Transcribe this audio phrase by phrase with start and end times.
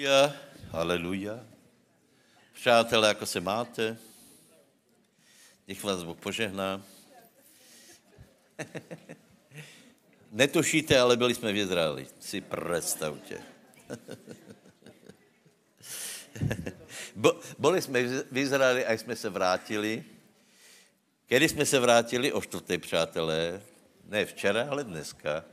[0.00, 0.36] Haleluja,
[0.70, 1.40] haleluja.
[2.54, 3.96] Přátelé, jako se máte?
[5.68, 6.82] Nech vás Bůh požehná.
[10.32, 12.06] Netušíte, ale byli jsme v Izraeli.
[12.20, 13.42] Si představte.
[17.58, 20.04] Byli jsme v Izraeli a jsme se vrátili.
[21.28, 22.32] Kdy jsme se vrátili?
[22.32, 23.62] O čtvrté, přátelé.
[24.04, 25.44] Ne včera, ale dneska.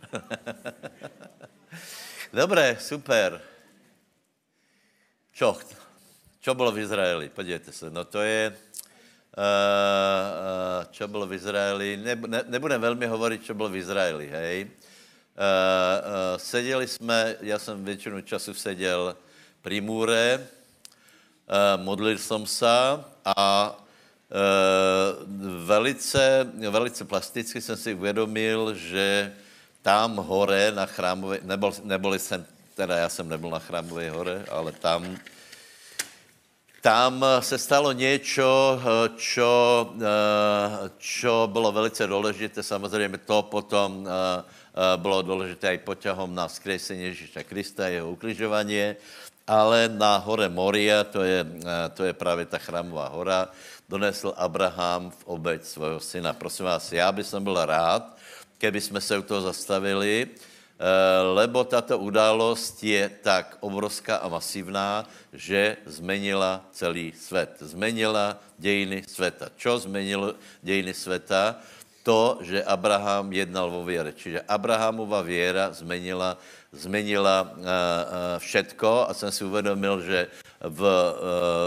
[2.34, 3.57] Dobré, super.
[5.38, 5.54] Čo?
[6.42, 7.30] Čo bylo v Izraeli?
[7.30, 8.58] Podívejte se, no to je, uh,
[9.38, 14.66] uh, čo bylo v Izraeli, ne, ne, nebudem velmi hovorit, čo bylo v Izraeli, hej.
[14.66, 19.14] Uh, uh, seděli jsme, já jsem většinu času seděl
[19.62, 22.74] pri můre, uh, modlil jsem se
[23.26, 23.78] a uh,
[25.70, 29.34] velice, velice plasticky jsem si uvědomil, že
[29.82, 31.40] tam hore na chrámové,
[31.86, 35.18] neboli jsem teda já jsem nebyl na Chrámové hore, ale tam,
[36.82, 38.82] tam se stalo něco,
[39.18, 39.52] čo,
[40.98, 42.64] čo bylo velice důležité.
[42.64, 44.06] Samozřejmě to potom
[44.96, 48.94] bylo důležité i poťahom na skresení Ježíša Krista, jeho ukrižování,
[49.48, 51.46] ale na hore Moria, to je,
[51.94, 53.50] to je právě ta chrámová hora,
[53.90, 56.34] donesl Abraham v obeď svého syna.
[56.34, 58.18] Prosím vás, já bych byl rád,
[58.58, 60.57] keby jsme se u toho zastavili, Eh,
[61.34, 67.58] lebo tato událost je tak obrovská a masivná, že zmenila celý svět.
[67.60, 69.50] Zmenila dějiny světa.
[69.58, 71.56] Čo zmenilo dějiny světa?
[72.04, 74.16] To, že Abraham jednal vo věre.
[74.16, 76.38] Čiže Abrahamova věra zmenila,
[76.72, 77.66] zmenila uh, uh,
[78.38, 80.28] všetko a jsem si uvědomil, že
[80.64, 80.82] v,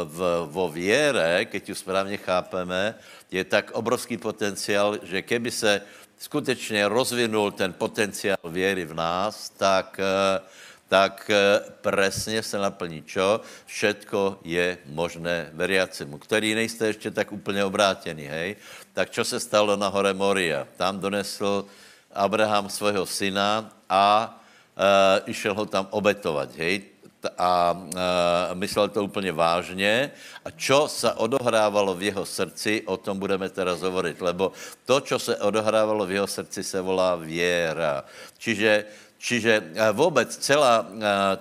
[0.05, 2.95] v, vo věre, keď ju správně chápeme,
[3.31, 5.83] je tak obrovský potenciál, že keby se
[6.21, 10.41] skutečně rozvinul ten potenciál věry v nás, tak, eh,
[10.89, 13.41] tak eh, presně se naplní čo?
[13.67, 18.57] Všetko je možné veriacemu, který nejste ještě tak úplně obrátěný, hej?
[18.93, 20.69] Tak čo se stalo na hore Moria?
[20.77, 21.65] Tam donesl
[22.13, 24.35] Abraham svého syna a
[24.75, 26.90] uh, išel ho tam obetovat, hej?
[27.39, 30.11] A e, myslel to úplně vážně.
[30.45, 34.53] A čo se odohrávalo v jeho srdci, o tom budeme teraz hovorit, lebo
[34.85, 38.05] to, čo se odohrávalo v jeho srdci, se volá věra.
[38.39, 38.85] Čiže
[39.21, 40.89] Čiže vůbec celá,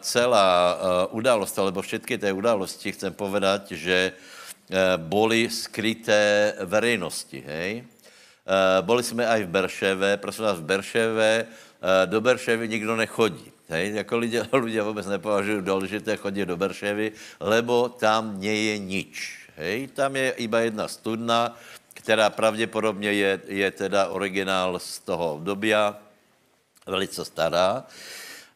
[0.03, 0.77] celá
[1.15, 4.11] událost, alebo všetky té události, chcem povedať, že
[5.07, 7.87] boli skryté verejnosti, hej?
[8.83, 11.31] Boli jsme aj v Berševe, prosím vás, v Berševe,
[12.11, 13.47] do Berševy nikdo nechodí.
[13.69, 19.13] Hej, jako lidé, lidé vůbec nepovažují důležité chodit do Berševy, lebo tam nie je nič.
[19.57, 21.57] Hej, tam je iba jedna studna,
[21.93, 26.01] která pravděpodobně je, je teda originál z toho obdobia,
[26.87, 27.85] velice stará.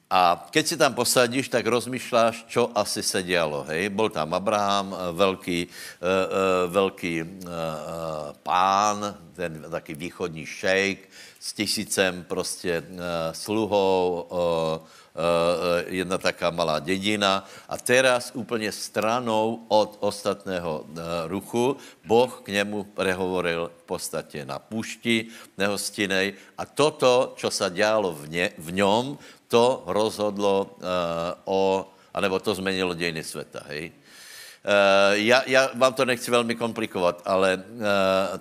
[0.10, 3.66] A keď si tam posadíš, tak rozmýšláš, čo asi se dělo.
[3.70, 3.90] Hej?
[3.90, 7.50] Byl tam Abraham, velký, uh, uh, velký uh,
[8.44, 11.10] pán, ten taký východní šejk
[11.40, 12.98] s tisícem prostě uh,
[13.34, 15.03] sluhou, uh, Eh,
[15.88, 22.84] jedna taká malá dědina a teraz úplně stranou od ostatného eh, ruchu Boh k němu
[22.84, 25.26] prehovoril v podstatě na půšti
[25.58, 30.82] nehostinej a toto, co se dělalo v, ně, v něm, to rozhodlo uh,
[31.46, 33.92] o, anebo to změnilo dějiny světa, hej?
[34.66, 34.72] Uh,
[35.12, 37.84] já, já vám to nechci velmi komplikovat, ale uh,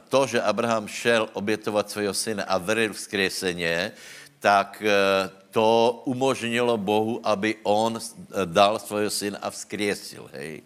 [0.09, 3.93] to, že Abraham šel obětovat svého syna a veril v skreseně,
[4.41, 8.01] tak uh, to umožnilo Bohu, aby on
[8.49, 10.65] dal svého syna a vzkriesil, hej.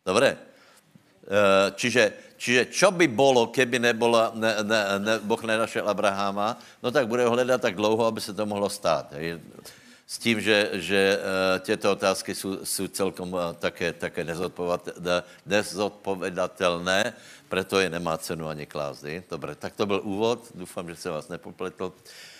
[0.00, 0.40] Dobré?
[1.24, 6.92] Eh, čiže, čiže čo by bylo, keby nebola, ne, ne, ne, Boh nenašel Abraháma, no
[6.92, 9.12] tak bude hledat tak dlouho, aby se to mohlo stát.
[9.16, 9.40] Hej.
[10.04, 11.24] S tím, že, že uh,
[11.64, 14.24] těto otázky jsou, jsou celkom také, také
[15.48, 17.12] nezodpovedatelné,
[17.48, 19.04] proto je nemá cenu ani klást.
[19.30, 21.92] Dobře, tak to byl úvod, doufám, že se vás nepopletl.
[21.96, 22.33] Eh,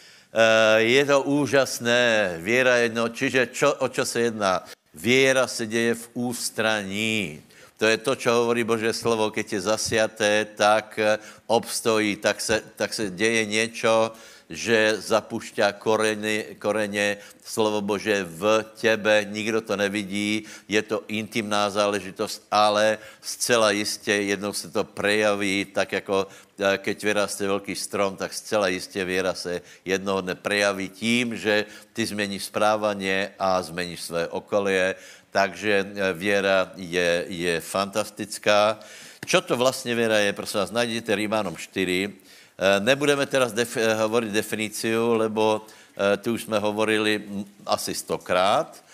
[0.77, 2.37] je to úžasné.
[2.43, 4.65] Věra jedno, čiže čo, o čo se jedná?
[4.95, 7.43] Věra se děje v ústraní.
[7.79, 12.63] To je to, čo hovorí Bože slovo, keď je zasiaté, tak eh, obstojí, tak se,
[12.77, 14.13] tak se děje něco,
[14.55, 22.47] že zapušťá koreně, koreně slovo Bože v těbe, nikdo to nevidí, je to intimná záležitost,
[22.51, 26.27] ale zcela jistě jednou se to prejaví, tak jako
[26.59, 31.67] eh, keď vyraste velký strom, tak zcela jistě věra se jednoho dne prejaví tím, že
[31.93, 34.95] ty změníš správanie a změníš své okolie,
[35.31, 38.79] takže eh, věra je, je fantastická.
[39.27, 42.34] Čo to vlastně věra je, prosím vás, najděte Rímanom 4, Eh,
[42.79, 45.67] nebudeme teraz def- eh, hovorit definiciu, lebo
[45.97, 47.23] eh, tu už jsme hovorili
[47.67, 48.85] asi stokrát.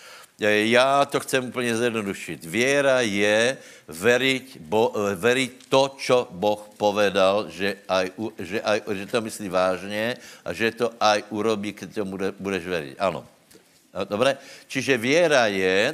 [0.41, 2.45] Já to chcem úplně zjednodušit.
[2.45, 8.09] Věra je veriť, bo, veriť to, čo Boh povedal, že, aj,
[8.41, 12.63] že, aj, že to myslí vážně a že to aj urobí, když to bude, budeš
[12.65, 12.93] veriť.
[12.97, 13.21] Ano.
[14.09, 14.41] Dobre?
[14.65, 15.93] Čiže věra je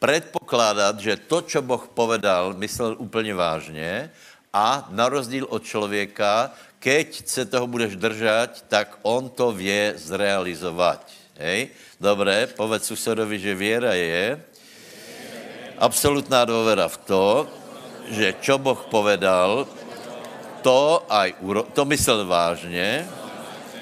[0.00, 4.10] předpokládat, že to, čo Boh povedal, myslel úplně vážně
[4.52, 6.52] a na rozdíl od člověka,
[6.84, 11.00] keď se toho budeš držet, tak on to vě zrealizovat.
[11.40, 11.72] Hej?
[11.96, 14.36] Dobré, povedz susedovi, že věra je
[15.80, 17.48] absolutná důvěra v to,
[18.12, 19.64] že čo Boh povedal,
[20.60, 23.08] to, aj uro, to myslel vážně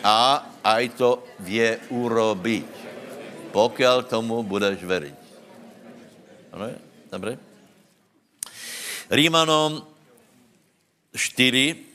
[0.06, 2.70] a aj to vě urobiť,
[3.50, 5.18] pokud tomu budeš veriť.
[6.54, 6.70] Ano,
[7.10, 7.34] dobré?
[9.10, 9.82] Rímanom
[11.10, 11.91] 4,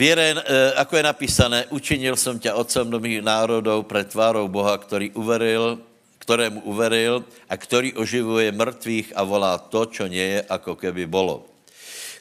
[0.00, 0.34] Věra, je,
[0.80, 5.76] eh, je napísané, učinil jsem tě otcem mnohých národů před tvárou Boha, který uveril,
[6.24, 11.44] ktorému uveril a který oživuje mrtvých a volá to, čo nie je, ako keby bolo.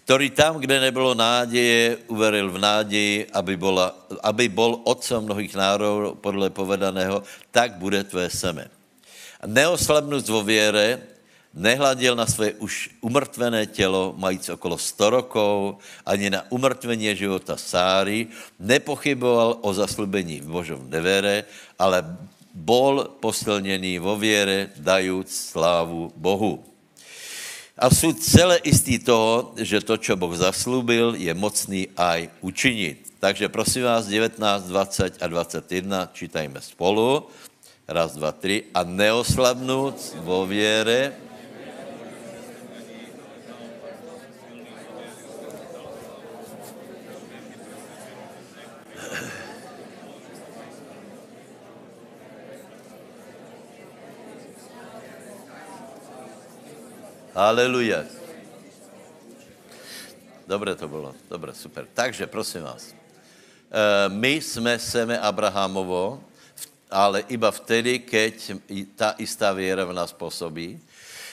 [0.03, 3.95] Který tam, kde nebylo náděje, uveril v náději, aby, bola,
[4.27, 8.67] aby bol otcem mnohých národů, podle povedaného, tak bude tvé seme.
[9.39, 11.08] A neoslabnut vo věre,
[11.53, 15.75] nehladil na své už umrtvené tělo, majíc okolo 100 rokov,
[16.05, 18.27] ani na umrtvení života Sáry,
[18.59, 21.43] nepochyboval o zaslubení v Božom nevere,
[21.79, 22.05] ale
[22.53, 26.63] bol posilněný vo věre, dajuc slávu Bohu.
[27.79, 33.15] A jsou celé jistý toho, že to, co Boh zaslúbil, je mocný aj učinit.
[33.19, 37.27] Takže prosím vás, 19, 20 a 21 čítajme spolu.
[37.87, 38.63] Raz, dva, tři.
[38.75, 41.15] A neoslabnout vo věre,
[57.39, 58.03] Aleluja.
[60.43, 61.87] Dobré to bylo, dobré, super.
[61.93, 66.19] Takže, prosím vás, eh, my jsme seme Abrahamovo,
[66.91, 68.59] ale iba vtedy, keď
[68.95, 70.83] ta istá věra v nás působí.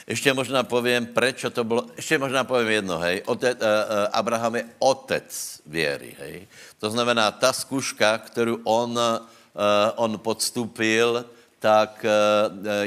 [0.06, 3.66] Ještě možná povím, proč to bylo, ještě možná povím jedno, hej, Ote, uh, uh,
[4.14, 5.26] Abraham je otec
[5.66, 6.46] věry, hej.
[6.78, 8.94] To znamená, ta zkuška, kterou on,
[9.96, 11.24] on podstupil,
[11.58, 12.06] tak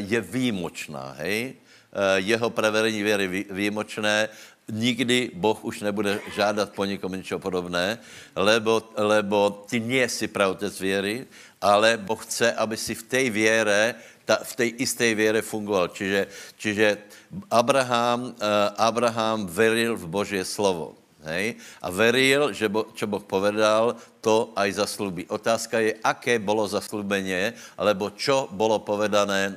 [0.07, 1.59] je výjimočná, hej.
[1.93, 4.29] Eh, jeho prevedení věry výjimočné,
[4.71, 7.97] nikdy Boh už nebude žádat po někom něco podobné,
[8.35, 11.25] lebo, lebo ty nejsi pravotec věry,
[11.61, 13.95] ale Boh chce, aby si v té věre,
[14.25, 15.87] ta, v té isté věre fungoval.
[15.87, 16.27] Čiže,
[16.57, 16.97] čiže
[17.51, 18.33] Abraham, uh,
[18.77, 20.93] Abraham veril v Boží slovo.
[21.27, 21.59] Hej?
[21.83, 25.27] A veril, že bo, čo Boh povedal, to aj zaslubí.
[25.27, 29.51] Otázka je, aké bylo zaslubenie, alebo čo bylo povedané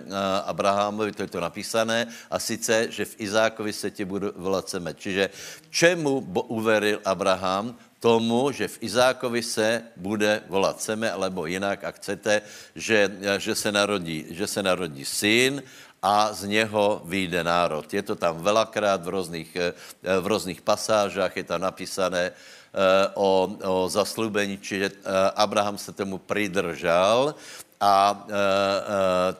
[0.47, 4.99] Abrahamovi, to je to napísané, a sice, že v Izákovi se ti budu volat semet.
[4.99, 5.31] Čiže
[5.71, 7.75] čemu uveril Abraham?
[8.03, 12.43] Tomu, že v Izákovi se bude volat seme, alebo jinak, ak chcete,
[12.75, 13.07] že,
[13.39, 15.63] že, se, narodí, že se narodí syn
[16.03, 17.95] a z něho vyjde národ.
[17.95, 19.73] Je to tam velakrát v různých, eh,
[20.21, 26.19] v různých pasážách, je tam napísané eh, o, o zaslubení, čiže eh, Abraham se tomu
[26.19, 27.35] pridržal
[27.83, 28.27] a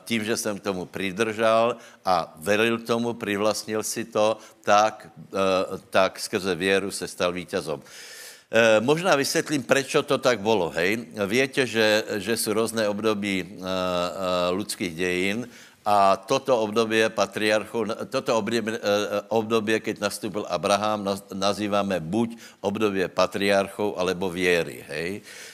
[0.03, 4.35] tím, že jsem tomu pridržal a veril tomu, privlastnil si to,
[4.67, 5.07] tak,
[5.89, 7.79] tak skrze věru se stal vítězom.
[8.83, 10.73] Možná vysvětlím, proč to tak bylo.
[11.27, 13.63] Víte, že, že jsou různé období
[14.51, 15.47] lidských dějin
[15.83, 18.79] a toto období patriarchu, toto období, eh,
[19.27, 25.09] období, keď nastupil Abraham, nazýváme buď období patriarchov, alebo věry, hej.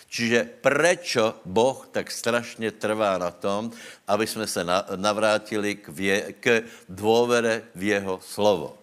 [0.09, 3.69] Čiže prečo Boh tak strašně trvá na tom,
[4.07, 8.73] aby jsme se navrátili k, vě, k dôvere v jeho slovo.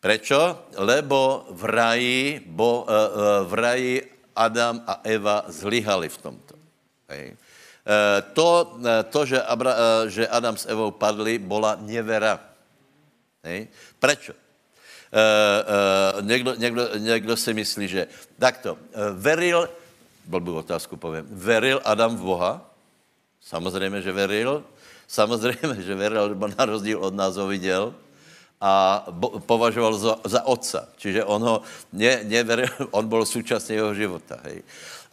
[0.00, 0.68] Prečo?
[0.76, 3.94] Lebo v raji, bo, uh, v raji
[4.36, 6.54] Adam a Eva zlyhali v tomto.
[7.08, 7.36] Hej.
[7.86, 12.40] Eh, to, eh, to že, Abra, eh, že Adam s Evou padli, byla nevera.
[13.46, 13.68] Hej?
[14.02, 14.34] Prečo?
[16.20, 18.06] Někdo, někdo, někdo si myslí, že
[18.38, 18.80] takto, uh,
[19.14, 19.70] veril,
[20.26, 22.52] blbou otázku povím, veril Adam v Boha?
[23.40, 24.64] Samozřejmě, že veril.
[25.06, 27.94] Samozřejmě, že veril, lebo na rozdíl od nás ho viděl
[28.60, 30.88] a bo, považoval za, za otca.
[30.96, 31.56] Čiže on ho
[31.92, 34.40] ne, neveril, on byl součástí jeho života.
[34.44, 34.62] Hej.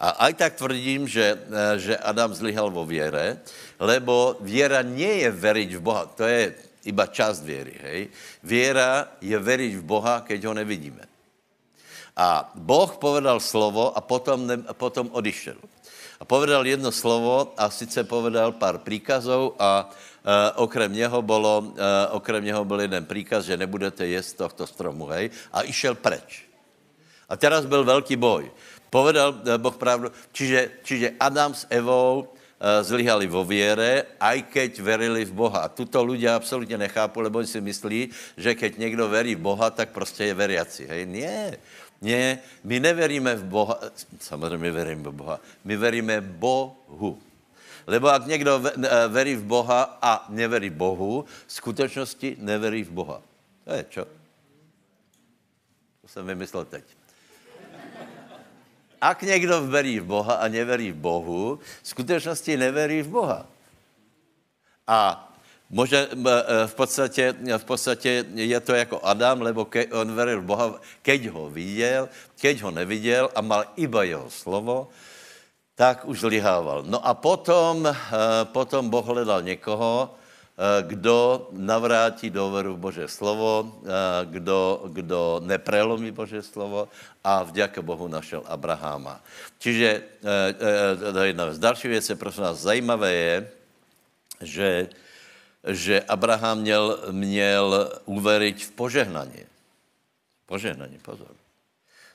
[0.00, 3.40] A aj tak tvrdím, že, eh, že Adam zlyhal vo věre,
[3.80, 7.76] lebo věra nie je veriť v Boha, to je iba část věry.
[7.80, 8.00] Hej?
[8.42, 11.04] Věra je veriť v Boha, keď ho nevidíme.
[12.14, 15.58] A Boh povedal slovo a potom, ne, potom odišel.
[16.20, 19.90] A povedal jedno slovo a sice povedal pár príkazov a
[20.54, 21.76] okrem něho bylo, uh,
[22.10, 25.30] okrem něho byl jeden příkaz, že nebudete jíst tohto stromu, hej?
[25.52, 26.48] A išel preč.
[27.28, 28.50] A teraz byl velký boj.
[28.90, 30.12] Povedal uh, Boh pravdu.
[30.32, 32.28] Čiže, čiže Adam s Evou
[32.64, 35.68] zlyhali vo viere, aj keď verili v Boha.
[35.68, 38.08] Tuto ľudia absolutně nechápu, lebo si myslí,
[38.40, 40.86] že keď někdo verí v Boha, tak prostě je veriaci.
[40.88, 41.06] Hej?
[41.06, 41.58] Nie.
[42.04, 43.80] Nie, my neveríme v Boha,
[44.20, 47.18] samozřejmě veríme v Boha, my veríme Bohu.
[47.86, 53.22] Lebo ak někdo eh, verí v Boha a neverí Bohu, v skutečnosti neverí v Boha.
[53.64, 54.04] To je čo?
[56.02, 56.84] To jsem vymyslel teď.
[59.00, 63.46] Ak někdo verí v Boha a neverí v Bohu, v skutečnosti neverí v Boha.
[64.86, 65.30] A
[65.70, 70.78] Može, eh, v podstatě, v podstatě je to jako Adam, lebo ke, on veril Boha,
[71.02, 74.88] keď ho viděl, keď ho neviděl a mal iba jeho slovo,
[75.74, 76.86] tak už lihával.
[76.86, 77.94] No a potom, eh,
[78.44, 83.82] potom Boh hledal někoho, eh, kdo navrátí důvěru v Bože slovo,
[84.24, 86.88] kdo, kdo neprelomí Bože slovo
[87.24, 89.20] a vďaka Bohu našel Abraháma.
[89.58, 90.02] Čiže
[91.12, 91.58] to je jedna věc.
[91.58, 93.34] Další věc je, prosím nás, zajímavé je,
[94.40, 94.88] že
[95.64, 99.42] že Abraham měl, měl uveriť v požehnání.
[100.46, 101.43] Požehnání, pozor.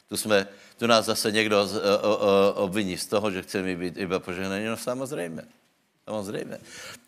[0.09, 0.47] Tu, jsme,
[0.77, 1.69] tu nás zase někdo
[2.01, 4.65] o, obviní z toho, že chceme být iba požehnaní.
[4.65, 5.41] No samozřejmě.
[6.05, 6.57] Samozřejmě.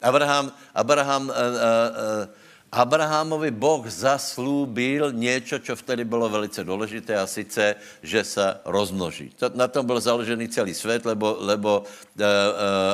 [0.01, 2.29] Abraham, Abraham uh, uh,
[2.71, 9.29] Abrahamovi Boh zaslúbil něco, co vtedy bylo velice důležité a sice, že se rozmnoží.
[9.35, 12.25] To, na tom byl založený celý svět, lebo, lebo uh, uh,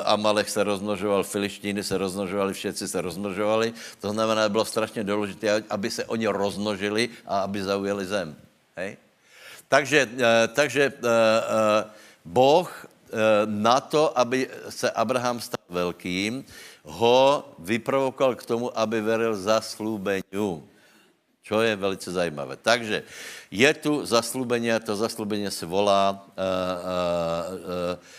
[0.05, 3.73] Amalek se rozmnožoval, Filištíny se rozmnožovali, všetci se rozmnožovali.
[4.01, 8.35] To znamená, bylo strašně důležité, aby se oni rozmnožili a aby zaujali zem.
[8.75, 8.97] Hej?
[9.67, 11.91] Takže, uh, takže uh, uh,
[12.25, 12.67] Boh
[13.47, 16.43] na to, aby se Abraham stal velkým,
[16.83, 20.67] ho vyprovokoval k tomu, aby veril zaslúbeniu.
[21.39, 22.59] Čo je velice zajímavé.
[22.59, 23.07] Takže
[23.47, 26.27] je tu zaslúbení a to zaslúbení se volá,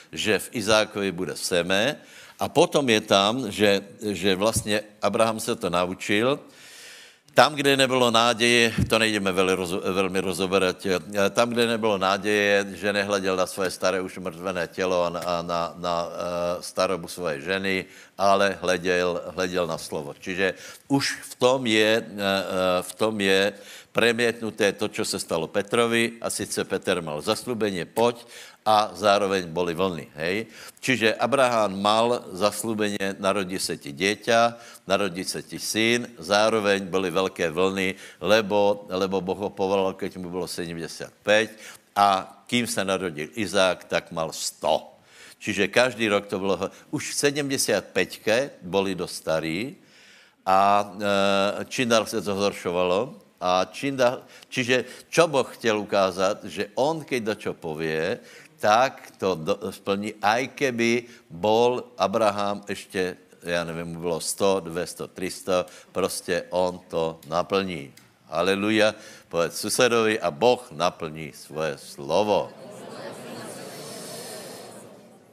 [0.09, 2.01] že v Izákovi bude seme.
[2.41, 6.41] A potom je tam, že, že vlastně Abraham se to naučil,
[7.39, 12.67] tam, kde nebylo náděje, to nejdeme velmi, rozo, velmi rozoberat, eh, tam, kde nebylo náděje,
[12.75, 16.11] že nehleděl na svoje staré už mrtvené tělo a na, na, na uh,
[16.61, 17.85] starobu své ženy,
[18.19, 20.19] ale hleděl, hleděl na slovo.
[20.19, 20.55] Čiže
[20.91, 22.19] už v tom je, uh,
[22.83, 23.53] v tom je
[23.99, 28.23] premietnuté to, co se stalo Petrovi, a sice Petr mal zaslubení, pojď,
[28.63, 30.15] a zároveň boli vlny.
[30.15, 30.47] Hej?
[30.79, 34.55] Čiže Abraham mal zaslúbenie, narodí se ti dieťa,
[34.87, 40.31] narodí se ti syn, zároveň byly velké vlny, lebo, lebo Boh ho povolal, keď mu
[40.31, 41.59] bylo 75
[41.99, 45.43] a kým se narodil Izák, tak mal 100.
[45.43, 49.75] Čiže každý rok to bylo, už v 75 boli do starí
[50.47, 56.45] a e, čím dál se to zhoršovalo, a čím dál, čiže čo Boh chtěl ukázat,
[56.45, 58.19] že on, keď do čo povie,
[58.59, 65.67] tak to do, splní, aj keby bol Abraham ještě, já nevím, bylo 100, 200, 300,
[65.93, 67.95] prostě on to naplní.
[68.29, 68.95] Aleluja,
[69.29, 72.53] povedz susedovi a Boh naplní svoje slovo.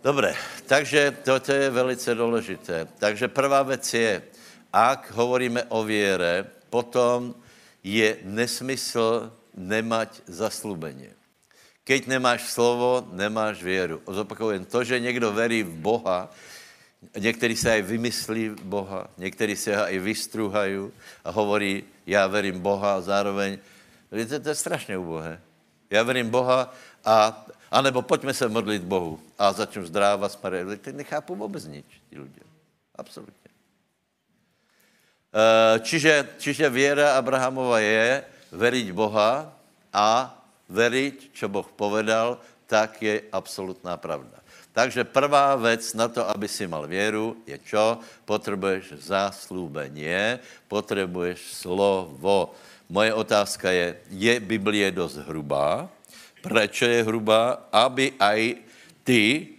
[0.05, 0.37] Dobré,
[0.69, 2.87] takže toto je velice důležité.
[2.99, 4.21] Takže prvá věc je,
[4.73, 7.35] ak hovoríme o věre, potom
[7.85, 11.13] je nesmysl nemať zaslubení.
[11.85, 14.01] Keď nemáš slovo, nemáš věru.
[14.09, 16.33] Zopakujem, to, že někdo verí v Boha,
[17.17, 20.89] někteří se aj vymyslí Boha, někteří se aj vystruhají
[21.23, 23.61] a hovorí, já verím Boha a zároveň,
[24.11, 25.41] víte, to je strašně ubohé.
[25.89, 26.73] Já verím Boha
[27.05, 30.81] a, anebo pojďme se modlit Bohu a začnu zdrávat, sparit.
[30.81, 32.41] Ty nechápu vůbec nič, ti lidé.
[32.95, 33.44] Absolutně.
[35.35, 38.23] Eh, čiže, čiže věra Abrahamova je
[38.55, 39.51] veriť Boha
[39.91, 40.31] a
[40.71, 44.39] veriť, čo Boh povedal, tak je absolutná pravda.
[44.71, 47.99] Takže prvá věc na to, aby si mal věru, je čo?
[48.23, 50.39] Potřebuješ zaslúbenie,
[50.71, 52.55] potřebuješ slovo.
[52.87, 55.91] Moje otázka je, je Biblie dost hrubá?
[56.39, 57.67] Proč je hrubá?
[57.75, 58.55] Aby aj
[59.03, 59.51] ty,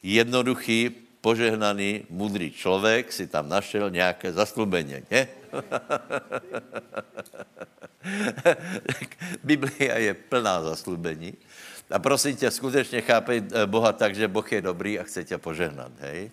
[0.00, 5.28] jednoduchý, požehnaný, mudrý člověk, si tam našel nějaké zaslúbení, ne?
[9.44, 11.34] Biblia je plná zaslubení.
[11.90, 15.38] A prosím tě, skutečně chápej eh, Boha tak, že Boh je dobrý a chce tě
[15.38, 16.30] požehnat, hej?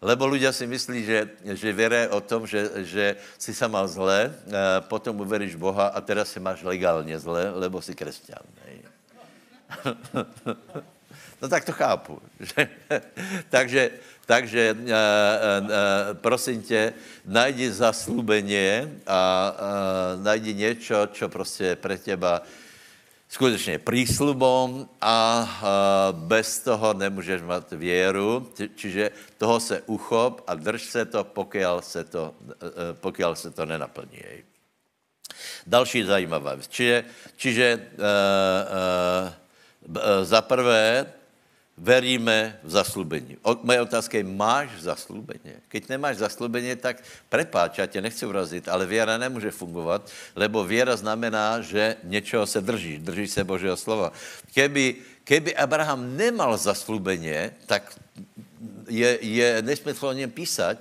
[0.00, 1.28] Lebo ľudia si myslí, že,
[1.60, 6.00] že věre o tom, že, že si sa mal zle, eh, potom uveríš Boha a
[6.00, 8.44] teraz se máš legálně zle, lebo si křesťan.
[11.42, 12.22] No tak to chápu.
[13.48, 13.90] takže
[14.30, 14.94] takže uh, uh,
[16.22, 16.94] prosím tě,
[17.26, 19.20] najdi zaslúbenie a
[19.50, 22.46] uh, najdi něco, co prostě pre těba
[23.30, 25.46] skutečně prísľubom a
[26.10, 32.04] bez toho nemůžeš mít věru, čiže toho se uchop a drž se to, pokud se
[32.04, 32.34] to,
[32.98, 34.42] pokud se to nenaplní.
[35.66, 36.68] Další zajímavá věc.
[36.68, 37.04] Čiže,
[37.36, 38.10] čiže uh,
[39.86, 41.06] uh, za prvé,
[41.80, 43.40] veríme v zaslubení.
[43.64, 45.64] Moje otázka je, máš zaslubení?
[45.72, 47.00] Keď nemáš zaslubení, tak
[47.32, 50.04] prepáč, já tě nechci urazit, ale věra nemůže fungovat,
[50.36, 54.12] lebo věra znamená, že něčeho se držíš, držíš se Božího slova.
[54.52, 57.96] Keby, keby Abraham nemal zaslubení, tak
[58.88, 60.78] je, je nesmysl o něm písať,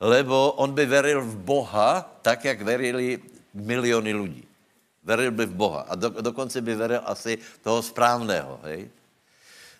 [0.00, 3.18] lebo on by veril v Boha, tak, jak verili
[3.54, 4.44] miliony lidí.
[5.02, 5.80] Veril by v Boha.
[5.90, 8.60] A do, dokonce by veril asi toho správného.
[8.62, 9.01] Hej?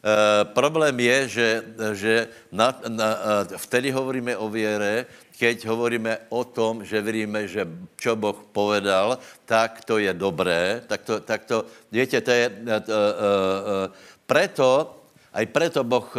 [0.03, 1.49] E, problém je, že,
[1.95, 2.15] že
[2.51, 5.07] na, na, eh, vtedy hovoríme o věre,
[5.39, 7.63] keď hovoríme o tom, že veríme, že
[8.03, 12.67] čo Boh povedal, tak to je dobré, tak to, tak to viete, to je, uh,
[12.67, 13.87] uh, uh,
[14.27, 14.99] preto,
[15.33, 16.13] aj preto boh,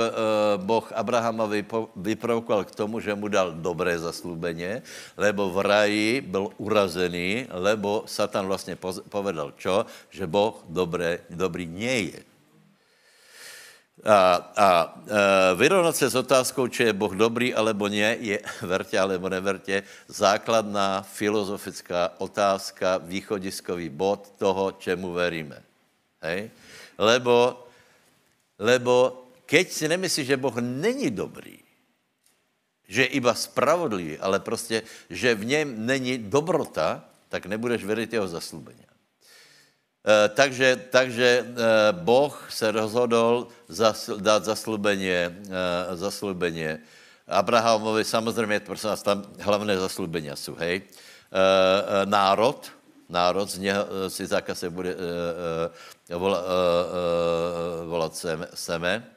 [0.65, 1.61] boh Abrahamovi
[1.93, 4.81] vyprovokoval k tomu, že mu dal dobré zaslúbenie,
[5.13, 8.73] lebo v raji byl urazený, lebo Satan vlastně
[9.09, 9.85] povedal čo?
[10.09, 12.32] Že Boh dobré, dobrý nie je.
[14.01, 14.17] A,
[14.57, 14.67] a
[15.05, 19.83] e, vyrovnat se s otázkou, či je Boh dobrý alebo ne, je vrtě alebo nevrtě,
[20.07, 25.61] základná filozofická otázka, východiskový bod toho, čemu veríme.
[26.21, 26.49] Hej?
[26.97, 27.67] Lebo,
[28.59, 31.61] lebo keď si nemyslíš, že Boh není dobrý,
[32.89, 38.27] že je iba spravodlivý, ale prostě, že v něm není dobrota, tak nebudeš věřit jeho
[38.27, 38.92] zaslubení.
[40.03, 43.47] Eh, takže, takže eh, Boh se rozhodl
[44.19, 46.79] dát zaslubeně, eh, zaslubeně
[47.27, 50.81] Abrahamovi, samozřejmě, prosím vás, tam hlavné zaslubení jsou, hej.
[52.05, 52.71] Národ,
[53.09, 54.95] národ, z něho si zákaz se bude
[56.11, 56.45] volat,
[57.87, 58.13] volat
[58.53, 59.07] seme.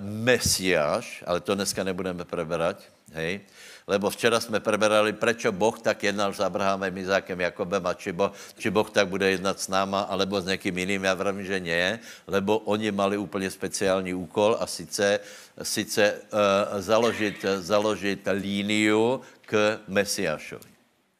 [0.00, 2.82] Mesiáš, ale to dneska nebudeme preberať,
[3.14, 3.40] hej
[3.88, 8.36] lebo včera jsme preberali, prečo Boh tak jednal s Abrahamem, Izákem, Jakobem a či boh,
[8.60, 11.98] či boh tak bude jednat s náma, alebo s někým jiným, já vravím, že ne,
[12.28, 15.20] lebo oni mali úplně speciální úkol a sice,
[15.62, 20.70] sice uh, založit, založit líniu k Mesiášovi.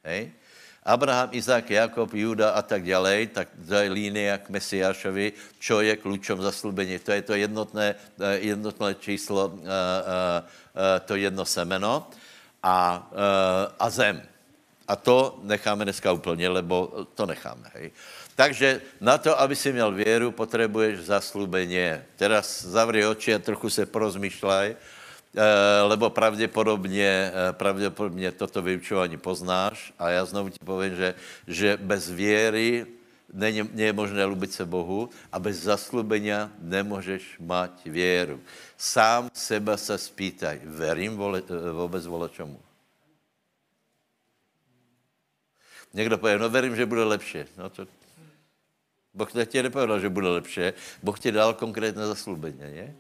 [0.04, 0.30] Hej?
[0.84, 3.48] Abraham, Izák, Jakob, Juda a tak dále, tak
[3.92, 6.96] línia k Mesiášovi, čo je klučom zaslubení.
[7.00, 12.08] To je to jednotné, eh, jednotné číslo, eh, to jedno semeno
[12.62, 14.22] a, eh, a zem.
[14.88, 17.70] A to necháme dneska úplně, lebo to necháme.
[17.74, 17.90] Hej.
[18.36, 21.90] Takže na to, aby si měl věru, potřebuješ zaslubení.
[22.16, 29.92] Teraz zavři oči a trochu se porozmýšlej, eh, lebo pravděpodobně, eh, pravděpodobně toto vyučování poznáš
[29.98, 31.14] a já znovu ti povím, že,
[31.46, 32.86] že bez věry
[33.32, 38.40] není, není možné lubit se Bohu a bez zaslubenia nemůžeš mať věru.
[38.76, 42.60] Sám seba se spýtaj, verím vole, vůbec vole čemu?
[45.94, 47.38] Někdo pově, no verím, že bude lepší.
[47.56, 47.86] No to...
[49.14, 50.60] Boh ti nepovedal, že bude lepší.
[51.02, 52.94] Boh ti dal konkrétné zaslubení, ne?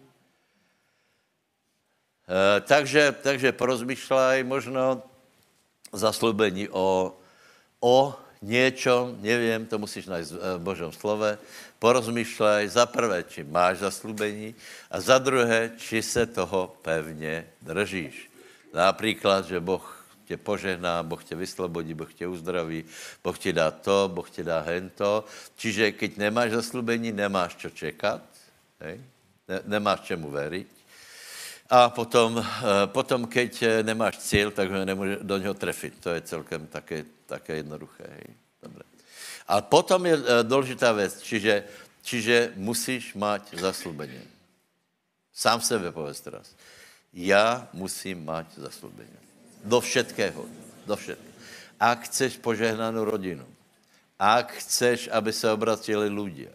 [2.28, 5.02] E, takže, takže porozmýšlej možno
[5.92, 7.16] zaslubení o,
[7.80, 11.38] o něčem, nevím, to musíš najít v Božom slove,
[11.78, 14.54] porozmýšlej za prvé, či máš zaslubení
[14.90, 18.30] a za druhé, či se toho pevně držíš.
[18.74, 22.84] Například, že Boh tě požehná, Boh tě vyslobodí, Boh tě uzdraví,
[23.24, 25.24] Boh ti dá to, Boh ti dá hento.
[25.56, 28.20] Čiže keď nemáš zaslubení, nemáš čo čekat,
[28.80, 29.00] hej?
[29.48, 30.77] Ne, nemáš čemu veriť.
[31.68, 35.94] A potom, eh, potom, keď nemáš cíl, tak ho nemůže do něho trefit.
[36.00, 38.08] To je celkem také také jednoduché.
[38.64, 38.82] Dobre.
[39.44, 41.54] A potom je e, důležitá věc, čiže,
[42.02, 44.24] čiže musíš mať zaslubení.
[45.32, 46.56] Sám sebe povedz teraz.
[47.12, 49.18] Já musím mať zaslubení.
[49.64, 50.44] Do všetkého.
[50.86, 51.36] Do všetkého.
[51.78, 53.46] Ak chceš požehnanou rodinu,
[54.18, 56.50] ak chceš, aby se obratili ľudia,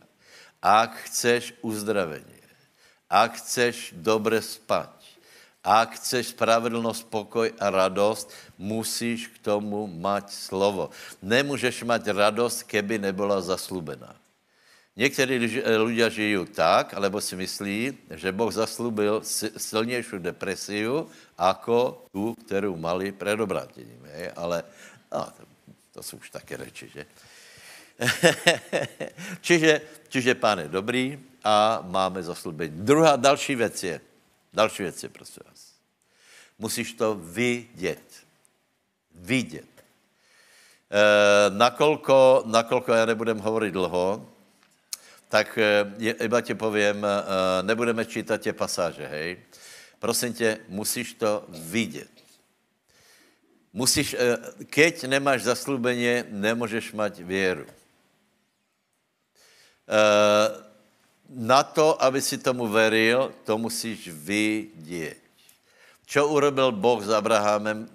[0.60, 2.44] ak chceš uzdravení,
[3.08, 4.92] ak chceš dobre spať,
[5.64, 10.92] a chceš spravedlnost, pokoj a radost, musíš k tomu mať slovo.
[11.24, 14.16] Nemůžeš mať radost, keby nebyla zaslubená.
[14.96, 15.38] Někteří
[15.84, 19.22] lidé žijí tak, alebo si myslí, že Boh zaslubil
[19.58, 24.06] silnější depresiu, jako tu, kterou mali před obrátěním.
[24.36, 24.64] Ale
[25.12, 25.44] no, to,
[25.92, 27.06] to jsou už také reči, že?
[29.42, 32.74] čiže, čiže pán je dobrý a máme zaslubení.
[32.78, 34.02] Druhá, další věc je,
[34.54, 35.74] další věc je, prosím vás.
[36.60, 38.24] Musíš to vidět.
[39.16, 39.86] Vidět.
[40.92, 44.30] E, nakolko, nakolko já nebudem hovorit dlouho,
[45.28, 45.60] tak
[45.98, 47.10] je, iba ti povím, e,
[47.64, 49.38] nebudeme čítat tě pasáže, hej.
[50.00, 52.10] Prosím tě, musíš to vidět.
[53.74, 54.16] Musíš,
[54.70, 57.66] keď nemáš zaslúbenie, nemůžeš mať věru.
[59.90, 60.73] E,
[61.30, 65.18] na to, aby si tomu veril, to musíš vidět.
[66.06, 67.90] Čo urobil Boh s Abrahamem,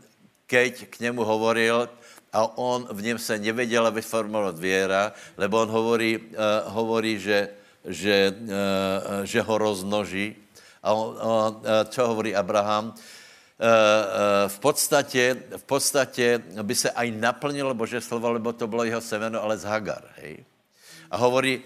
[0.46, 1.88] keď k němu hovoril
[2.32, 6.24] a on v něm se nevěděl vyformulovat věra, lebo on hovorí, uh,
[6.66, 7.48] hovorí že,
[7.84, 10.36] že, uh, že ho roznoží.
[10.82, 12.94] A on, uh, čo hovorí Abraham?
[14.46, 19.42] V podstatě, v podstatě by se aj naplnilo Bože slovo, lebo to bylo jeho semeno,
[19.42, 20.14] ale z Hagar.
[20.22, 20.46] Hej?
[21.10, 21.62] A hovorí,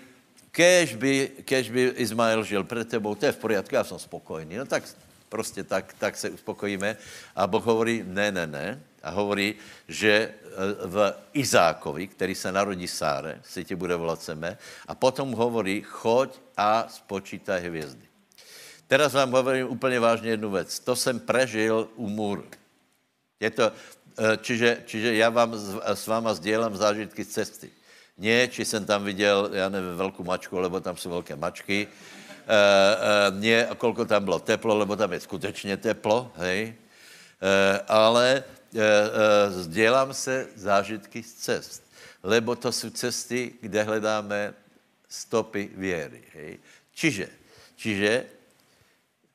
[0.53, 4.57] kež by, kež by Izmael žil před tebou, to je v poriadku, já jsem spokojný.
[4.57, 4.85] No tak
[5.29, 6.97] prostě tak, tak se uspokojíme.
[7.37, 8.81] A Boh hovorí, ne, ne, ne.
[9.03, 9.55] A hovorí,
[9.89, 10.33] že e,
[10.87, 16.39] v Izákovi, který se narodí Sáre, si ti bude volat seme, a potom hovorí, choď
[16.57, 18.07] a spočítaj hvězdy.
[18.87, 20.79] Teraz vám hovorím úplně vážně jednu věc.
[20.79, 22.45] To jsem prežil u můru.
[23.41, 27.71] Je to, e, čiže, čiže já vám s váma sdělám zážitky z cesty.
[28.19, 31.89] Ne, či jsem tam viděl, já nevím, velkou mačku, lebo tam jsou velké mačky.
[31.89, 32.57] E,
[33.29, 36.75] e, ne, kolko tam bylo teplo, lebo tam je skutečně teplo, hej.
[37.43, 38.45] E, ale
[38.75, 41.83] e, e, sdělám se zážitky z cest.
[42.23, 44.55] Lebo to jsou cesty, kde hledáme
[45.09, 46.59] stopy věry, hej.
[46.95, 47.29] Čiže,
[47.77, 48.27] čiže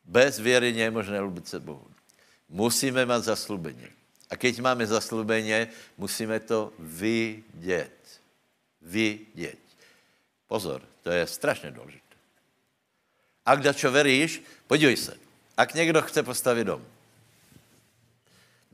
[0.05, 1.87] bez věry je možné lubit se Bohu.
[2.49, 3.87] Musíme mít zaslubení.
[4.29, 7.96] A keď máme zaslubení, musíme to vidět
[8.87, 9.59] vidět.
[10.47, 12.15] Pozor, to je strašně důležité.
[13.45, 15.13] A kdo čo veríš, podívej se.
[15.57, 16.83] Ak někdo chce postavit dom,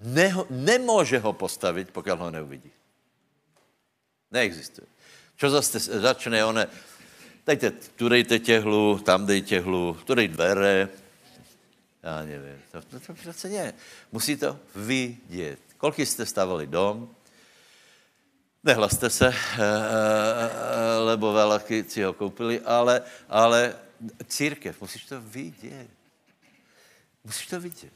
[0.02, 2.72] neho, nemůže ho postavit, pokud ho neuvidí.
[4.32, 4.88] Neexistuje.
[5.38, 6.68] Čo zase začne one,
[7.46, 10.90] dejte, tu dejte těhlu, tam dej těhlu, tu dej dvere,
[12.04, 13.74] já nevím, to, to, to přece ne.
[14.12, 15.60] Musí to vidět.
[15.78, 17.10] Kolik jste stavili dom,
[18.64, 23.76] Nehlaste se, eh, eh, eh, lebo velaky si ho koupili, ale, ale
[24.28, 25.88] církev, musíš to vidět.
[27.24, 27.94] Musíš to vidět.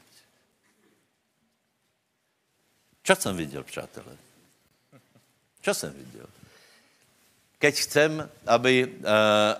[3.04, 4.16] Co jsem viděl, přátelé?
[5.62, 6.26] Co jsem viděl?
[7.58, 9.00] Keď chcem, aby,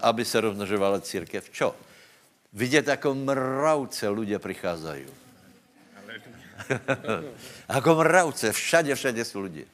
[0.01, 1.77] aby se rozmnožovala církev, čo?
[2.53, 5.07] Vidět, jako mravce lidé přicházají.
[7.69, 9.67] jako mravce, všade, všade jsou lidi.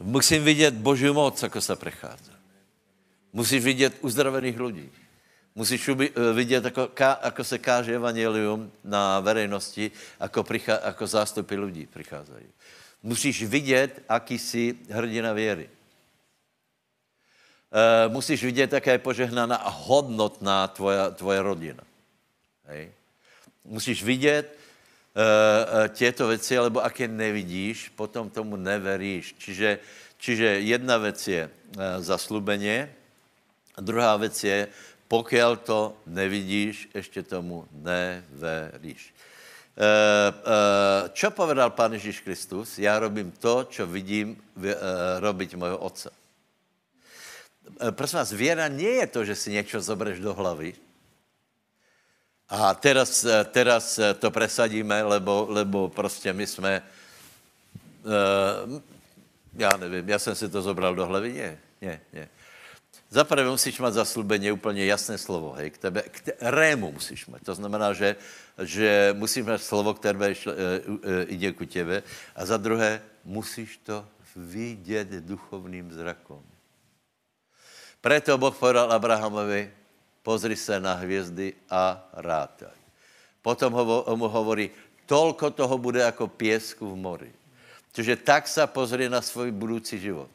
[0.00, 2.32] Musím vidět Boží moc, jako se prechází.
[3.32, 4.90] Musíš vidět uzdravených lidí.
[5.54, 6.90] Musíš eh, vidět, jako,
[7.24, 12.46] jako se káže evangelium na verejnosti, jako, prichá, jako zástupy lidí přicházejí.
[13.02, 15.70] Musíš vidět, aký jsi hrdina věry.
[17.72, 21.82] E, musíš vidět, jaká je požehnaná a hodnotná tvoja, tvoje rodina.
[22.64, 22.92] Hej.
[23.64, 24.58] Musíš vidět,
[25.16, 29.34] uh, těto věci, alebo ak je nevidíš, potom tomu neveríš.
[29.38, 29.78] Čiže,
[30.18, 32.94] čiže jedna věc je uh, zaslubeně,
[33.80, 34.68] druhá věc je,
[35.08, 39.14] pokud to nevidíš, ještě tomu neveríš.
[39.80, 42.78] Uh, čo povedal Pán Ježíš Kristus?
[42.78, 44.64] Já robím to, čo vidím uh,
[45.18, 46.10] robiť mojho otce.
[47.80, 50.74] Uh, prosím vás, věra nie je to, že si něco zobereš do hlavy,
[52.50, 56.82] a teraz, eh, teraz eh, to presadíme, lebo, lebo prostě my jsme,
[58.02, 58.80] uh,
[59.54, 62.28] já nevím, já jsem si to zobral do hlavy, ne, ne, ne.
[63.10, 67.42] Zaprvé musíš mít zaslubení úplně jasné slovo, hej, k tebe, k te, rému musíš mít.
[67.44, 68.16] To znamená, že,
[68.62, 70.34] že musíš mít slovo, které
[71.26, 72.02] jde ku těbe.
[72.36, 76.42] A za druhé, musíš to vidět duchovným zrakom.
[78.00, 79.70] Preto Boh povedal Abrahamovi,
[80.22, 82.76] pozri se na hvězdy a rátaj.
[83.42, 84.70] Potom ho, mu hovorí,
[85.06, 87.32] tolko toho bude jako pěsku v mori.
[87.92, 90.30] Čiže tak se pozri na svůj budoucí život.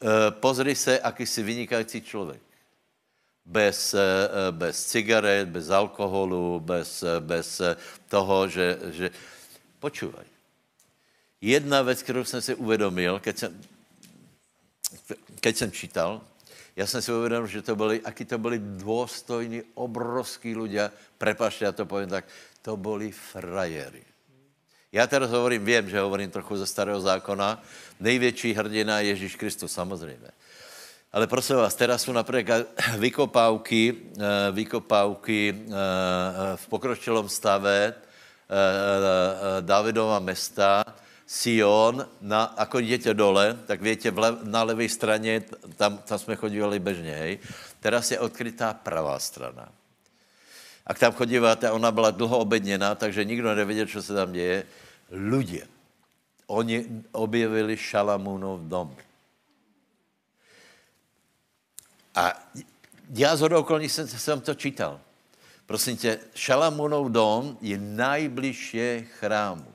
[0.00, 2.42] E, pozri se, aký jsi vynikající člověk.
[3.44, 7.60] Bez, e, bez cigaret, bez alkoholu, bez, bez
[8.08, 9.10] toho, že, že...
[9.78, 10.24] Počúvaj.
[11.40, 13.60] Jedna věc, kterou jsem si uvědomil, keď jsem,
[15.40, 16.20] keď jsem čítal,
[16.76, 21.72] já jsem si uvědomil, že to byli, aký to byli důstojní, obrovský ľudia, prepašte, já
[21.72, 22.24] to povím tak,
[22.62, 24.04] to byli frajery.
[24.92, 27.62] Já teraz hovorím, vím, že hovorím trochu ze starého zákona.
[28.00, 30.28] Největší hrdina je Ježíš Kristus, samozřejmě.
[31.12, 32.66] Ale prosím vás, teraz jsou například
[32.98, 35.72] vykopávky, eh, vykopávky eh,
[36.56, 37.94] v pokročilom stave
[39.60, 40.84] Davidova mesta,
[41.32, 45.40] Sion, na, ako jdete dole, tak větě, vle, na levé straně,
[45.76, 47.38] tam, tam jsme chodívali bežně, hej.
[47.80, 49.72] Teraz je odkrytá pravá strana.
[50.86, 54.66] A tam chodíváte, ona byla dlouho obedněná, takže nikdo nevěděl, co se tam děje.
[55.10, 55.64] Lidé.
[56.46, 58.92] Oni objevili Šalamúnov dom.
[62.14, 62.36] A
[63.14, 65.00] já z okolní jsem, jsem to čítal.
[65.66, 69.71] Prosím tě, Šalamúnov dom je nejbližší chrámu.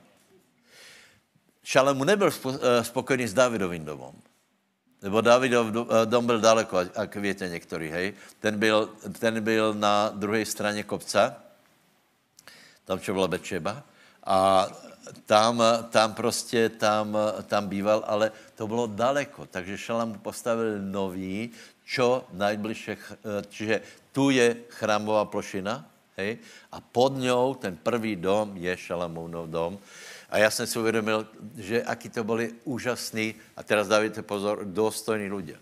[1.68, 4.16] Šalamu nebyl eh, spokojený s Davidovým domem.
[5.04, 8.14] Nebo Davidov eh, dom byl daleko, jak víte některý, hej.
[8.40, 11.36] Ten byl, ten byl na druhé straně kopce,
[12.86, 13.84] tam, čo byla Bečeba.
[14.24, 14.68] A
[15.26, 19.46] tam, tam prostě, tam, tam býval, ale to bylo daleko.
[19.52, 21.52] Takže Šalam postavil nový,
[21.84, 23.76] čo najbližšie, eh, čiže
[24.16, 25.84] tu je chrámová plošina,
[26.16, 26.40] hej,
[26.72, 29.76] a pod ňou ten prvý dom je Šalamúnov dom.
[30.30, 35.32] A já jsem si uvědomil, že aký to byli úžasní, a teraz dávajte pozor, důstojní
[35.32, 35.60] lidé.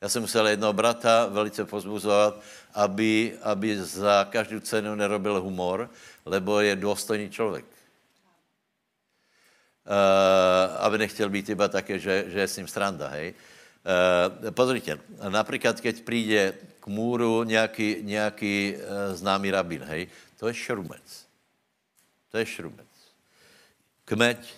[0.00, 2.40] Já jsem musel jednoho brata velice pozbuzovat,
[2.74, 5.90] aby, aby za každou cenu nerobil humor,
[6.26, 7.64] lebo je důstojný člověk.
[9.86, 13.34] Uh, aby nechtěl být iba také, že, že je s ním stranda, hej.
[14.42, 20.54] Uh, pozrite, například, keď přijde k můru nějaký, nějaký uh, známý rabín, hej, to je
[20.54, 21.25] šrumec.
[22.30, 22.86] To je šrubec.
[24.04, 24.54] Kmeď,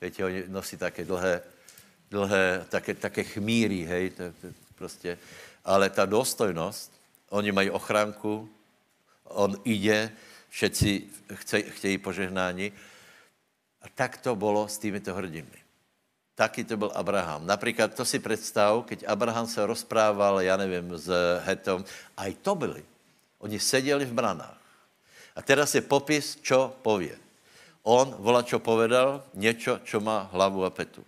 [0.00, 1.42] víte, oni nosí také dlhé,
[2.10, 5.18] dlhé také, také chmíry, hej, to, to, prostě.
[5.64, 6.92] Ale ta důstojnost,
[7.28, 8.50] oni mají ochránku,
[9.24, 10.12] on ide,
[10.48, 12.72] všetci chce, chtějí požehnání.
[13.82, 15.58] A tak to bylo s týmito hrdinmi.
[16.34, 17.46] Taky to byl Abraham.
[17.46, 21.84] Například to si představ, keď Abraham se rozprával, já nevím, s Hetom,
[22.16, 22.84] a i to byli.
[23.38, 24.55] Oni seděli v branách.
[25.36, 27.12] A teraz je popis, čo pově.
[27.86, 31.04] On volá, čo povedal, něco, čo má hlavu a petu.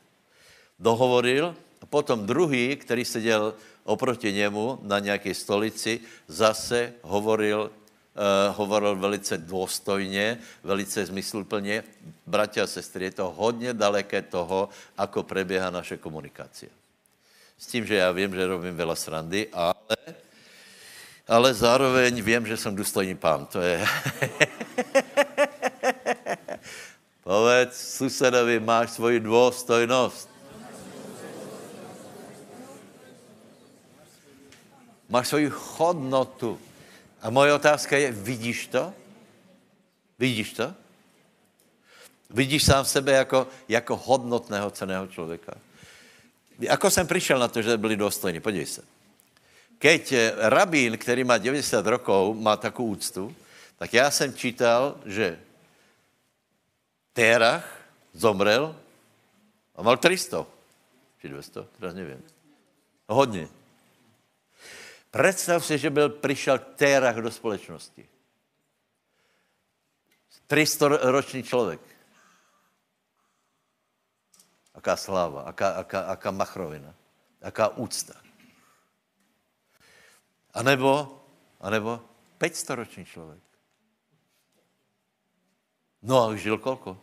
[0.79, 8.97] Dohovoril, a potom druhý, který seděl oproti němu na nějaké stolici, zase hovoril, uh, hovoril
[8.97, 11.85] velice důstojně, velice zmysluplně.
[12.27, 16.67] Bratia a sestry, je to hodně daleké toho, ako preběhá naše komunikace.
[17.59, 19.75] S tím, že já vím, že robím veľa srandy, ale
[21.29, 23.47] ale zároveň vím, že jsem důstojný pán.
[23.47, 23.87] To je...
[27.23, 30.29] Povedz susedovi, máš svoji důstojnost.
[35.09, 36.61] Máš svoji hodnotu.
[37.23, 38.93] A moje otázka je, vidíš to?
[40.19, 40.75] Vidíš to?
[42.31, 45.53] Vidíš sám sebe jako, jako hodnotného ceného člověka?
[46.69, 48.41] Ako jsem přišel na to, že byli důstojní?
[48.41, 48.98] Podívej se
[49.79, 53.37] keď eh, rabín, který má 90 rokov, má takovou úctu,
[53.79, 55.41] tak já jsem čítal, že
[57.13, 57.81] Terach
[58.13, 58.77] zomrel
[59.77, 60.47] a mal 300.
[61.21, 62.23] Či 200, teraz nevím.
[63.09, 63.49] Hodně.
[65.11, 68.09] Představ si, že byl, přišel Terach do společnosti.
[70.47, 71.81] 300 ročný člověk.
[74.75, 76.95] Aká sláva, aká, aká, aká machrovina,
[77.43, 78.28] aká úcta.
[80.55, 81.23] A nebo,
[81.61, 82.01] a nebo
[82.39, 83.43] 500 roční člověk.
[86.03, 87.01] No a žil kolko?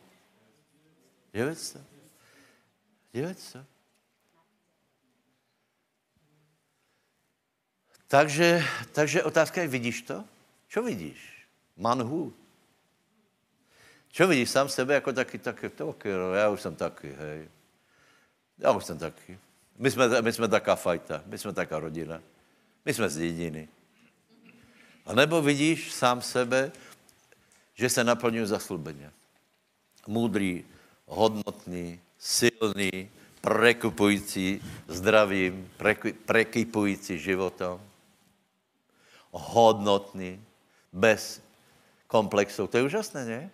[1.33, 1.81] 900.
[3.13, 3.67] 900.
[8.07, 10.25] Takže, takže otázka je, vidíš to?
[10.69, 11.47] Co vidíš?
[11.77, 12.33] Manhu.
[14.09, 17.49] Co vidíš sám sebe jako taky, taky, taky, no, já už jsem taky, hej.
[18.57, 19.39] Já už jsem taky.
[19.77, 22.21] My jsme, my jsme taká fajta, my jsme taká rodina.
[22.85, 23.67] My jsme z dědiny.
[25.05, 26.71] A nebo vidíš sám sebe,
[27.73, 29.11] že se naplňují zaslubeně.
[30.07, 30.65] Můdrý,
[31.05, 33.09] hodnotný, silný,
[33.41, 35.71] prekupující zdravím,
[36.25, 37.79] prekypující životem,
[39.31, 40.45] hodnotný,
[40.93, 41.41] bez
[42.07, 42.67] komplexů.
[42.67, 43.51] To je úžasné, ne?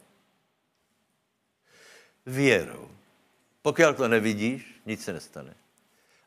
[2.25, 2.89] Věrou.
[3.61, 5.55] Pokud to nevidíš, nic se nestane.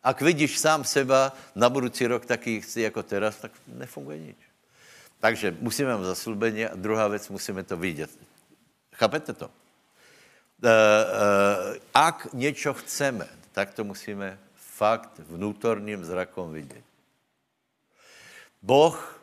[0.04, 4.36] Ak vidíš sám seba na budoucí rok taky chci jako teraz, tak nefunguje nič.
[5.20, 8.10] Takže musíme mít zaslubení a druhá věc, musíme to vidět.
[8.92, 9.50] Chápete to?
[10.64, 16.84] E, e, ak něco chceme, tak to musíme fakt vnútorným zrakom vidět.
[18.62, 19.20] Boh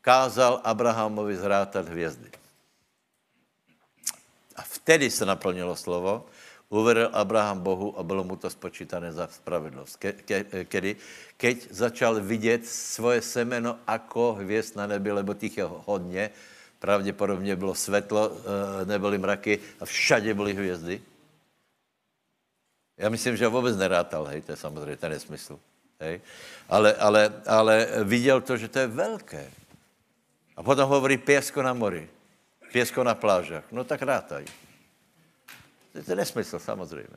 [0.00, 2.30] kázal Abrahamovi zrátat hvězdy.
[4.56, 6.26] A vtedy se naplnilo slovo,
[6.74, 9.96] uvedl Abraham Bohu a bylo mu to spočítané za spravedlnost.
[9.96, 10.96] Ke, ke, kedy?
[11.36, 16.30] Keď začal vidět svoje semeno jako hvězd na nebi, lebo těch je hodně,
[16.78, 21.02] pravděpodobně bylo světlo, eh, nebyly mraky a všade byly hvězdy.
[22.98, 25.58] Já myslím, že vůbec nerátal, hej, to je samozřejmě ten nesmysl.
[26.00, 26.20] Hej.
[26.68, 29.50] Ale, ale, ale viděl to, že to je velké.
[30.56, 32.08] A potom hovorí pěsko na mori,
[32.72, 33.64] pěsko na plážách.
[33.72, 34.44] No tak rátaj.
[35.94, 37.16] To je nesmysl, samozřejmě.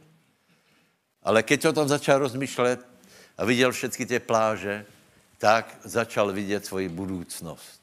[1.24, 2.80] Ale keď o tom začal rozmýšlet
[3.38, 4.86] a viděl všechny ty pláže,
[5.38, 7.82] tak začal vidět svoji budoucnost.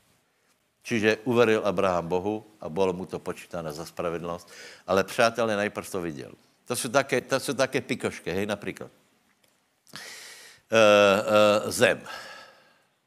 [0.83, 4.49] Čiže uveril Abraham Bohu a bylo mu to počítáno za spravedlnost.
[4.87, 6.33] Ale přátelé, najprv to viděl.
[6.65, 8.91] To jsou také, to jsou také pikošky, hej, například.
[10.73, 10.79] Uh,
[11.65, 12.03] uh, zem.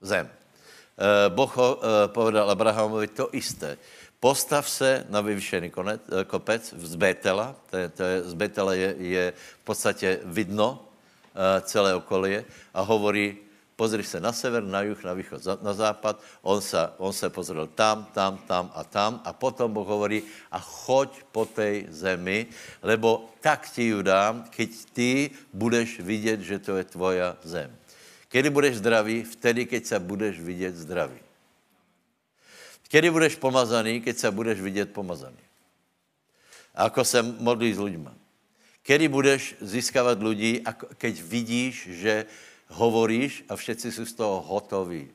[0.02, 0.30] Zem.
[0.30, 1.64] Uh, boh uh,
[2.08, 3.78] povedal Abrahamovi to isté.
[4.20, 8.74] Postav se na vyvyšený konec, uh, kopec z Betela, to je, to je, z Betela
[8.74, 13.38] je, je v podstatě vidno uh, celé okolie a hovorí,
[13.78, 17.70] pozri se na sever, na jih, na východ, na západ, on se, on se pozrel
[17.78, 22.50] tam, tam, tam a tam a potom Boh hovorí a choď po té zemi,
[22.82, 27.70] lebo tak ti ju dám, keď ty budeš vidět, že to je tvoja zem.
[28.28, 29.24] Kedy budeš zdravý?
[29.24, 31.27] Vtedy, keď se budeš vidět zdravý.
[32.88, 34.02] Kedy budeš pomazaný?
[34.02, 35.44] Keď se budeš vidět pomazaný.
[36.76, 38.14] Ako se modlí s lidmi.
[38.88, 40.64] Kedy budeš získávat lidi,
[40.98, 42.26] keď vidíš, že
[42.72, 45.12] hovoríš a všetci jsou z toho hotoví.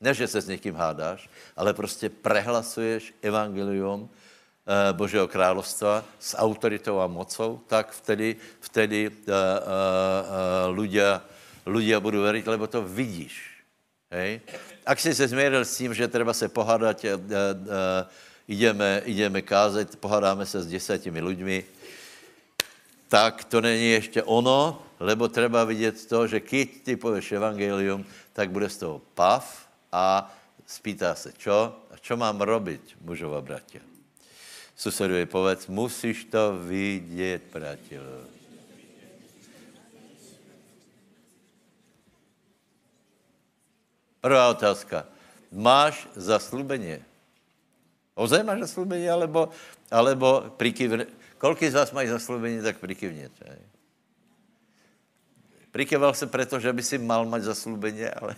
[0.00, 7.00] Ne, že se s někým hádáš, ale prostě prehlasuješ evangelium eh, Božího královstva s autoritou
[7.00, 11.22] a mocou, tak vtedy, vtedy uh, uh, uh, ľudia,
[11.66, 13.64] ľudia budou věřit, lebo to vidíš.
[14.10, 14.40] Hej?
[14.86, 17.68] Ak jsi se změril s tím, že třeba se pohádat, uh, uh,
[18.48, 21.64] ideme, ideme kázat, pohádáme se s desátimi lidmi,
[23.08, 28.50] tak to není ještě ono, lebo treba vidět to, že když ty pověš evangelium, tak
[28.50, 30.34] bude z toho pav a
[30.66, 31.76] spýtá se, čo?
[31.90, 33.80] A čo mám robiť, mužova bratia?
[34.74, 38.02] Susedovi povedz, musíš to vidět, bratia.
[44.24, 45.04] Prvá otázka.
[45.52, 46.96] Máš zaslubení?
[48.16, 49.52] Ozaj máš zaslubení, alebo,
[49.92, 51.04] alebo prikyvne...
[51.36, 53.44] Kolik z vás mají zaslubení, tak prikyvněte.
[55.68, 58.32] Prikyval se proto, že by si mal mať zaslubení, ale...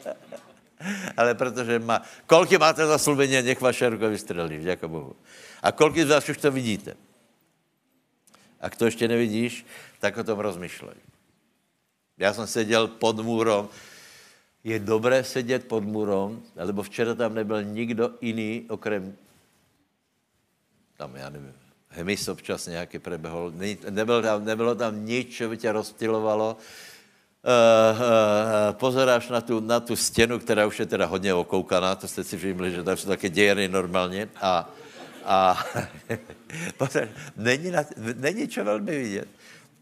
[1.20, 2.00] ale protože má...
[2.24, 5.12] Kolik máte zaslubení, nech vaše ruka vystřelí, vďaka Bohu.
[5.62, 6.96] A kolik z vás už to vidíte?
[8.60, 9.66] A kdo ještě nevidíš,
[10.00, 10.96] tak o tom rozmýšlej.
[12.16, 13.68] Já jsem seděl pod můrom.
[14.64, 19.16] Je dobré sedět pod můrom, alebo včera tam nebyl nikdo jiný, okrem
[20.96, 21.54] tam, já nevím,
[21.88, 23.52] hmyz občas nějaký prebehol.
[23.90, 26.56] Nebylo tam, nebylo tam nic, co by tě rozptilovalo.
[26.56, 32.08] Uh, uh, pozeráš na tu, na tu stěnu, která už je teda hodně okoukaná, to
[32.08, 34.70] jste si všimli, že tam jsou také dějery normálně a,
[35.24, 35.64] a
[37.36, 39.28] není, na, není čo velmi vidět.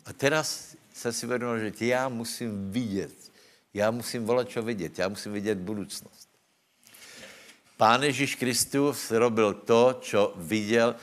[0.07, 3.30] A teraz jsem si uvědomil, že já musím vidět,
[3.75, 6.29] já musím volat čo vidět, já musím vidět budoucnost.
[7.77, 10.97] Pán Ježíš Kristus robil to, co viděl,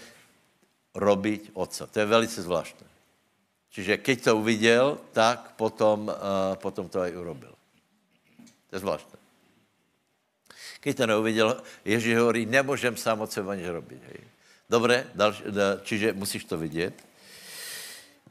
[0.94, 1.88] robiť otca.
[1.88, 2.88] To je velice zvláštné.
[3.70, 7.54] Čiže keď to uviděl, tak potom, uh, potom to aj urobil.
[8.70, 9.18] To je zvláštné.
[10.82, 14.02] Keď to neuviděl, Ježíš hovorí, nemůžem sám od sebe nic robit.
[14.04, 14.22] Hej.
[14.70, 15.44] Dobré, další,
[15.84, 17.07] čiže musíš to vidět.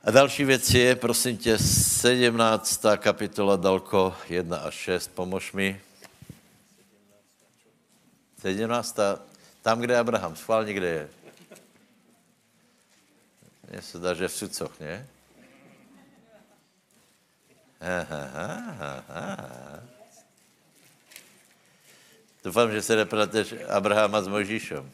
[0.07, 2.83] A další věc je, prosím tě, 17.
[2.97, 5.81] kapitola Dalko 1 až 6, pomož mi.
[8.38, 8.99] 17.
[9.62, 11.09] Tam, kde je Abraham, schválně, kde je.
[13.71, 15.07] Mně se dá, že v sucoch, ne?
[22.45, 24.92] Doufám, že se nepleteš Abrahama s Možíšem.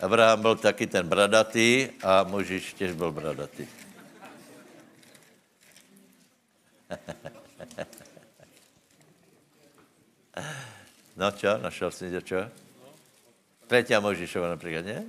[0.00, 3.66] Abraham byl taky ten bradatý a Možíš těž byl bradatý.
[11.18, 12.36] No čo, našel jsi čo?
[13.66, 15.02] Peťa Možíšova například, ne?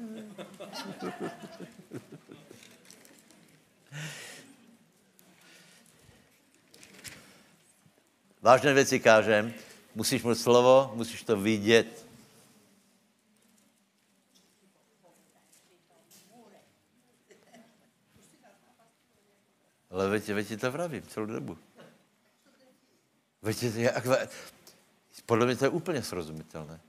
[8.41, 9.53] Vážné věci kážem,
[9.95, 12.08] musíš mít slovo, musíš to vidět.
[19.89, 21.57] Ale veď, veď to vravím celou dobu.
[23.41, 24.07] Veď, jak,
[25.25, 26.79] podle mě to je úplně srozumitelné.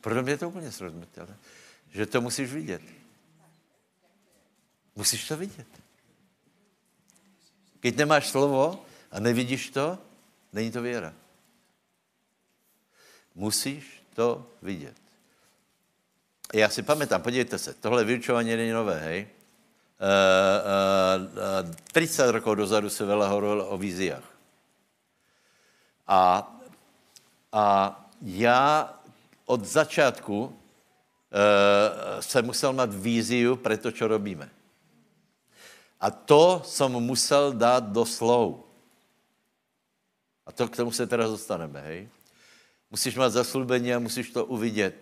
[0.00, 1.36] Pro mě je to úplně srozumitelné.
[1.90, 2.82] Že to musíš vidět.
[4.96, 5.66] Musíš to vidět.
[7.80, 9.98] Když nemáš slovo a nevidíš to,
[10.52, 11.14] není to věra.
[13.34, 14.96] Musíš to vidět.
[16.54, 19.28] Já si pamatám, podívejte se, tohle vyučování není nové, hej?
[20.00, 21.28] Uh,
[21.60, 24.24] uh, 30 rokov dozadu se veľa hovorilo o víziách.
[26.08, 26.48] A,
[27.52, 27.64] a
[28.22, 28.94] já
[29.44, 30.52] od začátku uh,
[32.20, 34.48] jsem musel mít víziu pro to, co robíme.
[36.00, 38.64] A to jsem musel dát do slov.
[40.46, 42.08] A to k tomu se teda dostaneme, hej?
[42.90, 44.94] Musíš mít zaslubení a musíš to uvidět.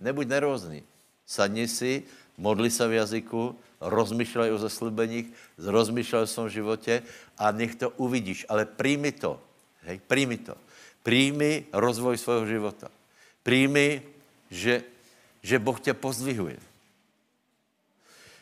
[0.00, 0.82] Nebuď nervózní.
[1.26, 2.02] Sadni si,
[2.38, 5.26] modli se v jazyku, rozmýšlej o zaslúbeních,
[5.58, 7.02] rozmýšlej o svém životě
[7.38, 8.46] a nech to uvidíš.
[8.48, 9.40] Ale přijmi to.
[9.82, 10.54] Hej, přijmi to.
[11.02, 12.88] Přijmi rozvoj svého života.
[13.42, 14.02] Přijmi,
[14.50, 14.82] že,
[15.42, 16.56] že Boh tě pozdvihuje.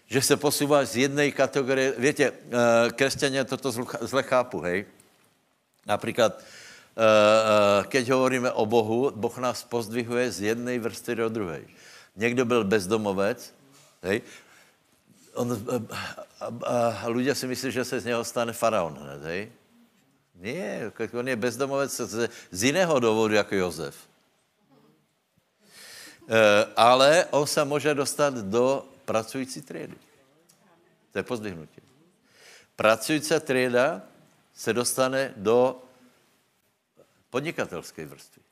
[0.06, 1.94] Že se posouváš z jedné kategorie.
[1.98, 2.32] Víte, eh,
[2.92, 4.84] křesťané toto zle chápu, hej.
[5.86, 6.44] Například, eh,
[7.02, 11.60] eh, keď hovoríme o Bohu, Boh nás pozdvihuje z jedné vrstvy do druhé.
[12.16, 13.54] Někdo byl bezdomovec,
[14.02, 14.22] hej,
[15.34, 15.76] on, a,
[16.40, 16.48] a,
[17.02, 19.52] a ľudia si myslí, že se z něho stane faraon hned, hej?
[20.34, 23.96] Nie, on je bezdomovec z, z jiného důvodu jako Jozef.
[26.28, 29.96] E, ale on se může dostat do pracující třídy.
[31.12, 31.82] To je pozdvihnutí.
[32.76, 34.02] Pracující třída
[34.54, 35.82] se dostane do
[37.30, 38.44] podnikatelské vrstvy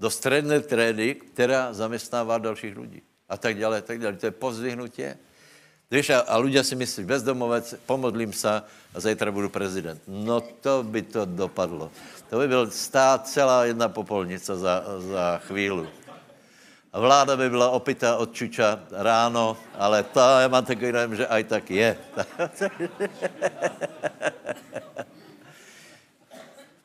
[0.00, 3.02] do středné trédy, která zaměstnává dalších lidí.
[3.28, 4.16] A tak dále, tak dále.
[4.16, 5.18] To je pozdvihnutě.
[5.90, 8.62] Víš, a, a ľudia si myslí, bezdomovec, pomodlím se a
[8.94, 9.98] zítra budu prezident.
[10.06, 11.90] No to by to dopadlo.
[12.30, 15.88] To by byl stát celá jedna popolnice za, za chvíli.
[16.94, 21.44] Vláda by byla opitá od Čuča ráno, ale to já mám takový dojem, že aj
[21.44, 21.98] tak je.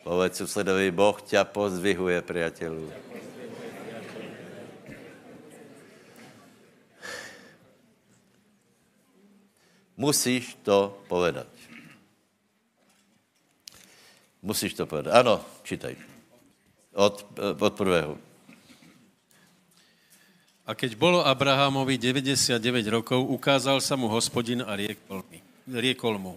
[0.03, 3.04] Povedz susedovi, Boh tě pozdvihuje, priateľu.
[9.95, 11.47] Musíš to povedat.
[14.43, 15.25] Musíš to povedat.
[15.25, 15.95] Ano, čítaj.
[16.95, 18.19] Od, od prvého.
[20.65, 22.57] A keď bolo Abrahamovi 99
[22.89, 25.39] rokov, ukázal sa mu hospodin a riekol, mi,
[25.69, 26.33] riekol mu,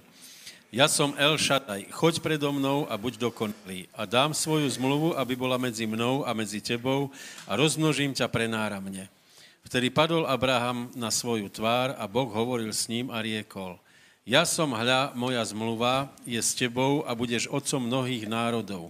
[0.68, 5.32] ja som El Shaddai, choď predo mnou a buď dokonalý a dám svoju zmluvu, aby
[5.32, 7.08] bola medzi mnou a medzi tebou
[7.48, 9.08] a rozmnožím ťa prenáramne.
[9.68, 13.76] Vtedy padol Abraham na svoju tvár a Boh hovoril s ním a riekol,
[14.24, 18.88] ja som hľa, moja zmluva je s tebou a budeš otcom mnohých národov.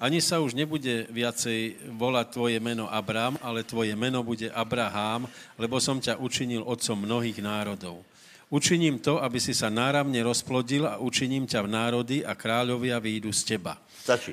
[0.00, 5.28] Ani sa už nebude viacej volať tvoje meno Abraham, ale tvoje meno bude Abraham,
[5.60, 8.00] lebo som ťa učinil otcom mnohých národov.
[8.48, 13.28] Učiním to, aby si sa náramne rozplodil a učiním ťa v národy a kráľovia výjdu
[13.28, 13.76] z teba.
[14.00, 14.32] Stačí.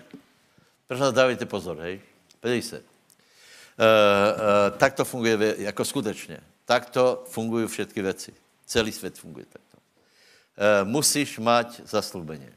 [0.88, 2.00] Prosím vás, dávajte pozor, hej.
[2.40, 2.91] Podívej se.
[3.82, 6.40] Uh, uh, tak to funguje jako skutečně.
[6.66, 8.34] Takto fungují všetky věci.
[8.66, 9.78] Celý svět funguje takto.
[9.78, 12.50] Uh, musíš mať zaslubení.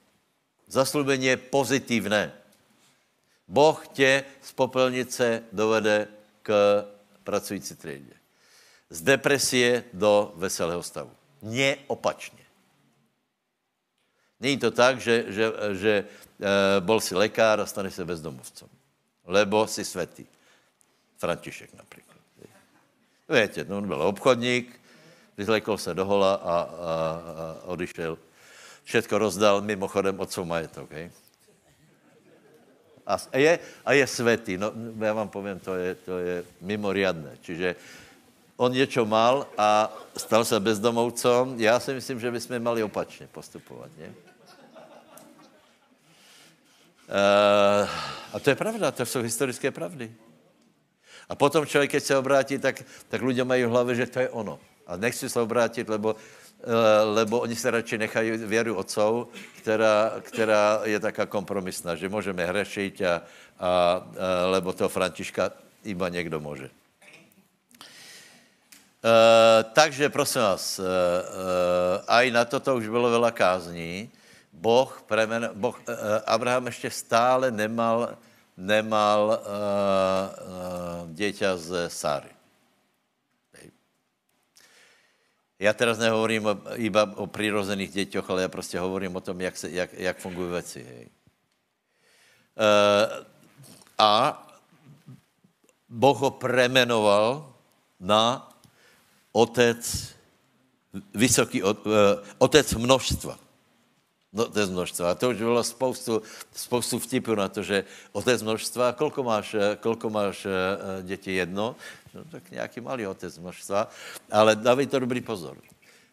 [0.67, 2.33] Zaslubení je pozitivné.
[3.49, 6.09] Boh tě z popelnice dovede
[6.43, 6.85] k
[7.25, 8.13] pracující třídě.
[8.91, 11.11] Z depresie do veselého stavu.
[11.43, 12.45] Nie opačně.
[14.41, 18.69] Není to tak, že, že, že e, bol si lekár a stane se bezdomovcom.
[19.25, 20.27] Lebo si svetý.
[21.19, 22.19] František například.
[23.29, 24.81] Víte, no, on byl obchodník,
[25.37, 28.19] vyzlekl se do hola a, a, a odišel.
[28.85, 30.93] Všetko rozdal mimochodem otcov majetok.
[30.93, 31.11] Hej?
[33.07, 34.57] A je, a je svetý.
[34.57, 37.37] No, já vám povím, to je, to je mimoriadné.
[37.41, 37.77] Čiže
[38.57, 41.61] on něco mal a stal se bezdomovcom.
[41.61, 43.91] Já si myslím, že bychom mali opačně postupovat.
[43.99, 44.15] Ne?
[47.05, 47.89] Uh,
[48.33, 50.13] a to je pravda, to jsou historické pravdy.
[51.29, 54.29] A potom člověk, když se obrátí, tak, tak lidé mají v hlavě, že to je
[54.29, 54.59] ono.
[54.87, 56.21] A nechci se obrátit, lebo, uh,
[57.15, 63.03] lebo oni se radši nechají věru otcov, která, která je taká kompromisná, že můžeme hrešit,
[63.03, 63.21] a, a,
[63.61, 64.03] a,
[64.47, 65.51] lebo to Františka
[65.85, 66.71] iba někdo může.
[69.05, 70.89] Uh, takže prosím vás, uh, uh,
[72.09, 74.09] aj na toto už bylo veľa kázní.
[74.49, 75.93] Boh, premen, boh uh,
[76.25, 78.17] Abraham ještě stále nemal,
[78.57, 82.29] nemal uh, uh, děťa z Sáry.
[85.59, 89.71] Já teraz nehovorím iba o přirozených děťoch, ale já prostě hovorím o tom, jak, se,
[89.71, 91.11] jak, jak fungují věci.
[92.55, 93.25] Uh,
[93.99, 94.41] a
[95.89, 97.55] Boh ho premenoval
[98.01, 98.53] na
[99.33, 100.15] otec,
[101.15, 101.63] vysoký
[102.39, 103.44] otec množstva.
[104.35, 105.11] No, otec množstva.
[105.11, 106.23] A to už bylo spoustu,
[106.53, 110.53] spoustu vtipů na to, že otec množstva, kolko máš, eh, kolko máš uh,
[111.07, 111.33] děti?
[111.39, 111.77] Jedno?
[112.15, 113.89] No, tak nějaký malý otec množstva.
[114.31, 115.55] Ale dávej to dobrý pozor.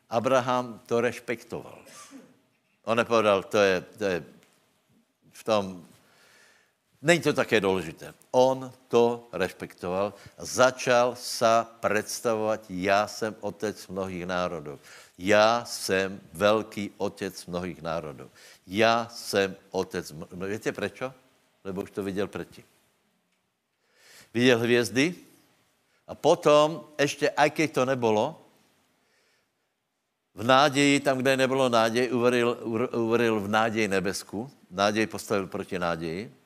[0.09, 1.81] Abraham to respektoval.
[2.85, 4.17] On nepovedal, to je, to je
[5.33, 5.85] v tom
[7.01, 8.13] Není to také důležité.
[8.31, 14.79] On to respektoval začal sa představovat, já jsem otec mnohých národů.
[15.21, 18.29] Já jsem velký otec mnohých národů.
[18.67, 20.13] Já jsem otec...
[20.35, 21.01] No víte proč?
[21.63, 22.63] Lebo už to viděl předtím.
[24.33, 25.15] Viděl hvězdy
[26.07, 28.41] a potom, ještě, aj keď to nebylo,
[30.35, 32.57] v náději, tam, kde nebylo náděj, uveril,
[32.91, 34.51] uveril v náději nebesku.
[34.71, 36.41] Náděj postavil proti náději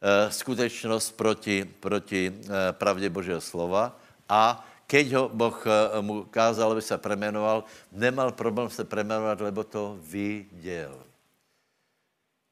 [0.00, 3.96] Eh, skutečnost proti, proti eh, pravdě Božího slova
[4.28, 9.64] a keď ho Boh eh, mu kázal, aby se premenoval, nemal problém se premenovat, lebo
[9.64, 11.02] to viděl.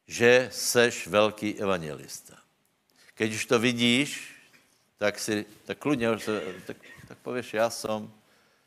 [0.07, 2.37] Že seš velký evangelista.
[3.15, 4.35] Keď už to vidíš,
[4.99, 6.09] tak si, tak kludně,
[6.67, 6.77] tak,
[7.09, 8.13] tak pověš, já jsem,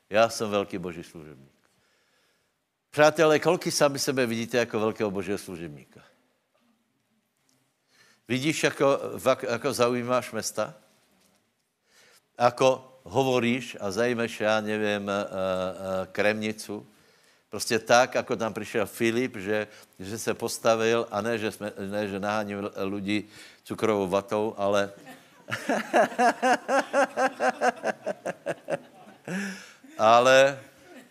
[0.09, 1.57] já jsem velký boží služebník.
[2.89, 6.01] Přátelé, kolky sami sebe vidíte jako velkého božího služebníka?
[8.28, 8.99] Vidíš, jako,
[9.49, 10.74] jako zaujímáš města?
[12.38, 15.28] Ako hovoríš a zajmeš, já nevím, eh, eh,
[16.12, 16.88] kremnicu.
[17.49, 19.68] Prostě tak, jako tam přišel Filip, že,
[19.99, 23.24] že se postavil a ne, že, jsme, ne, že nahánil lidi
[23.64, 24.91] cukrovou vatou, ale
[29.97, 30.60] ale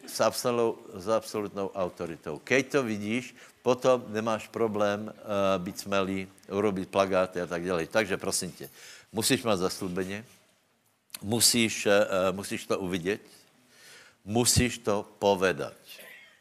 [0.06, 2.38] s, absolu, s absolutnou autoritou.
[2.44, 5.12] Keď to vidíš, potom nemáš problém uh,
[5.58, 7.86] být smelý, urobit plagáty a tak dále.
[7.86, 8.68] Takže prosím tě,
[9.12, 10.24] musíš mít zaslubeně,
[11.22, 11.92] musíš, uh,
[12.32, 13.20] musíš to uvidět,
[14.24, 15.74] musíš to povedat.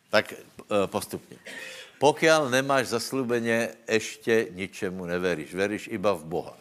[0.10, 1.38] Tak uh, postupně.
[2.00, 5.54] Pokud nemáš zaslubeně, ještě ničemu neveríš.
[5.54, 6.58] Veríš iba v Boha.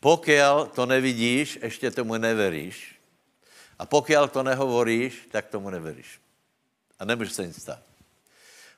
[0.00, 0.30] Pokud
[0.74, 2.94] to nevidíš, ještě tomu neveríš.
[3.78, 6.20] A pokud to nehovoríš, tak tomu neveríš.
[6.98, 7.90] A nemůže se nic stát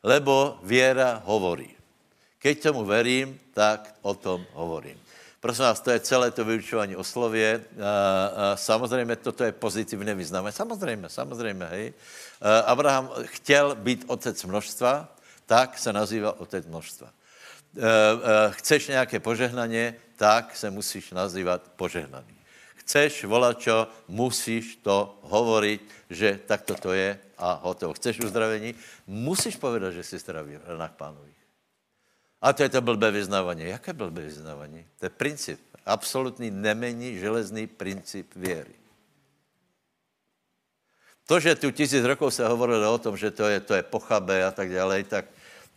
[0.02, 1.70] lebo věra hovorí.
[2.38, 4.98] Keď tomu verím, tak o tom hovorím.
[5.42, 7.64] Prosím vás, to je celé to vyučování o slově.
[8.54, 10.52] Samozřejmě toto je pozitivně vyznáme.
[10.52, 11.92] Samozřejmě, samozřejmě, hej.
[12.66, 15.16] Abraham chtěl být otec množstva,
[15.46, 17.10] tak se nazývá otec množstva.
[18.50, 22.38] Chceš nějaké požehnaně, tak se musíš nazývat požehnaný.
[22.74, 27.94] Chceš volačo, musíš to hovorit, že takto to je a hotovo.
[27.94, 28.74] Chceš uzdravení,
[29.06, 31.31] musíš povedat, že jsi zdravý ranách pánových.
[32.42, 33.64] A to je to blbé vyznávání.
[33.64, 34.86] Jaké blbé vyznávání?
[34.98, 35.60] To je princip.
[35.86, 38.74] Absolutní nemení železný princip věry.
[41.26, 44.44] To, že tu tisíc rokov se hovorilo o tom, že to je, to je pochabé
[44.44, 45.24] a tak dále, tak,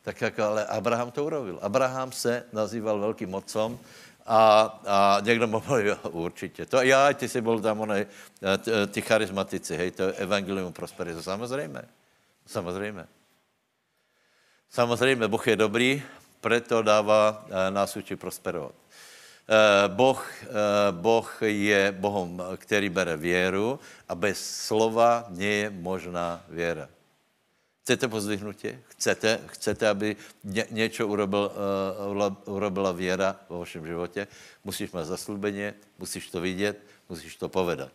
[0.01, 1.59] tak jako, ale Abraham to urobil.
[1.61, 3.79] Abraham se nazýval velkým mocom
[4.25, 6.65] a, a někdo povedal, jo, určitě.
[6.65, 8.05] To já, ty jsi byl tam, onej,
[8.87, 11.23] ty charizmatici, hej, to je evangelium prosperity.
[11.23, 11.81] Samozřejmě.
[12.45, 13.05] Samozřejmě.
[14.69, 16.03] Samozřejmě, Boh je dobrý,
[16.45, 18.77] proto dává eh, nás učí prosperovat.
[18.77, 20.47] Eh, boh, eh,
[20.91, 26.85] boh je Bohem, který bere věru a bez slova nie je možná věra.
[27.81, 28.77] Chcete pozdvihnutě?
[28.87, 31.51] Chcete, chcete aby ně, něco urobil,
[32.45, 34.27] urobila věra v vašem životě?
[34.63, 36.77] Musíš mít zaslubeně, musíš to vidět,
[37.09, 37.91] musíš to povedat.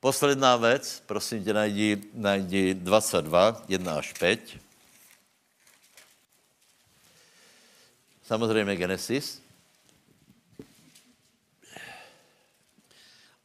[0.00, 4.69] Posledná věc, prosím tě, najdi, najdi 22, 1 až 5.
[8.30, 9.42] Samozřejmě Genesis.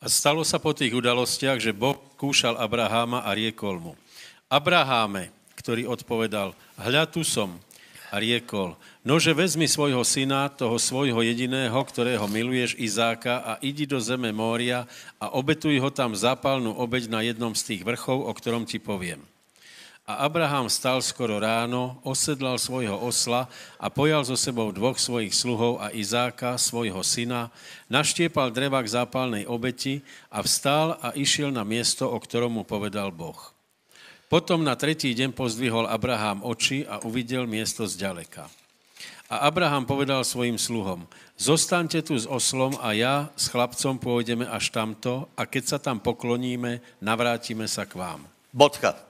[0.01, 3.97] A stalo se po těch udalostiach, že Boh kúšal Abraháma a riekol mu.
[4.45, 7.57] Abraháme, ktorý odpovedal, hľa tu som.
[8.13, 13.97] A riekol, nože vezmi svojho syna, toho svojho jediného, ktorého miluješ, Izáka, a idi do
[13.97, 14.85] zeme Mória
[15.17, 19.25] a obetuj ho tam zápalnú obeď na jednom z tých vrchov, o ktorom ti poviem.
[20.05, 23.49] A Abraham stal skoro ráno, osedlal svojho osla
[23.81, 27.49] a pojal so sebou dvoch svojich sluhov a Izáka, svojho syna,
[27.89, 33.09] naštiepal dreva k zápalnej obeti a vstal a išiel na miesto, o ktorom mu povedal
[33.09, 33.49] Boh.
[34.29, 38.45] Potom na tretí deň pozdvihol Abraham oči a uviděl město zďaleka.
[39.25, 44.69] A Abraham povedal svojim sluhom, zostaňte tu s oslom a já s chlapcom půjdeme až
[44.69, 48.21] tamto a keď sa tam pokloníme, navrátíme sa k vám.
[48.53, 49.04] Bodka.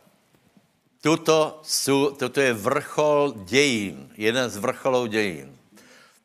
[1.06, 5.54] Tuto, sú, toto je vrchol dějin, jeden z vrcholů dějin.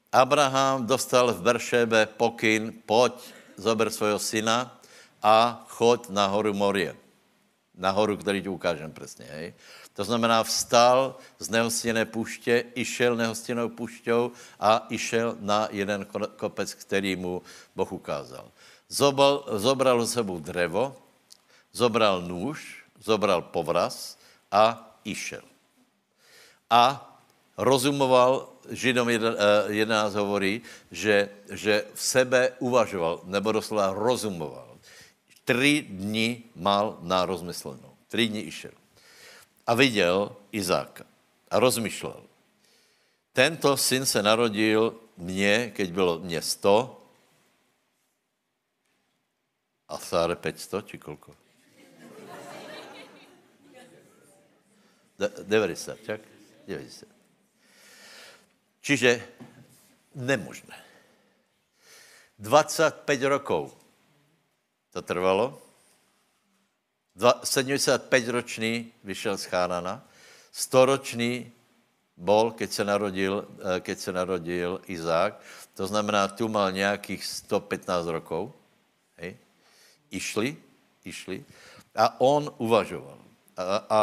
[0.09, 3.13] Abraham dostal v Beršebe pokyn, pojď,
[3.61, 4.81] zober svého syna
[5.21, 6.97] a choď na horu Morie.
[7.77, 9.55] Na horu, který ti ukážem přesně, hej.
[9.93, 16.07] To znamená, vstal z nehostinné puště, išel nehostinnou pušťou a išel na jeden
[16.37, 17.43] kopec, který mu
[17.77, 18.49] Boh ukázal.
[18.89, 20.97] Zobral, zobral sebou drevo,
[21.73, 24.20] zobral nůž, zobral povraz
[24.53, 25.43] a išel.
[26.71, 27.07] A
[27.57, 34.79] rozumoval, Židom 11 eh, hovorí, že, že v sebe uvažoval, nebo doslova rozumoval.
[35.45, 37.91] Tři dny mal na rozmyslenou.
[38.07, 38.71] Tři dny išel
[39.71, 41.05] a viděl Izáka
[41.51, 42.23] a rozmýšlel.
[43.33, 47.03] Tento syn se narodil mně, keď bylo mě 100
[49.89, 51.40] a Sáre 500, či kolko?
[55.29, 56.21] 90, čak?
[56.67, 57.09] 90.
[58.81, 59.21] Čiže
[60.17, 60.77] nemožné.
[62.41, 63.77] 25 rokov
[64.91, 65.61] to trvalo,
[67.21, 70.01] 75-ročný vyšel z Chánana,
[70.49, 71.53] 100-ročný
[72.17, 75.41] bol, keď se narodil, eh, keď se narodil Izák,
[75.75, 78.53] to znamená, tu mal nějakých 115 rokov,
[79.17, 79.37] hej,
[80.11, 80.57] išli,
[81.05, 81.45] išli,
[81.97, 83.19] a on uvažoval.
[83.57, 84.01] A, a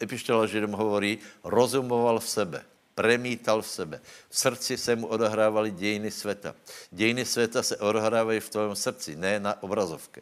[0.00, 2.60] epištola Židom hovorí, rozumoval v sebe,
[2.94, 3.96] premítal v sebe.
[4.28, 6.54] V srdci se mu odohrávaly dějiny světa.
[6.90, 10.20] Dějiny světa se odehrávají v tvém srdci, ne na obrazovce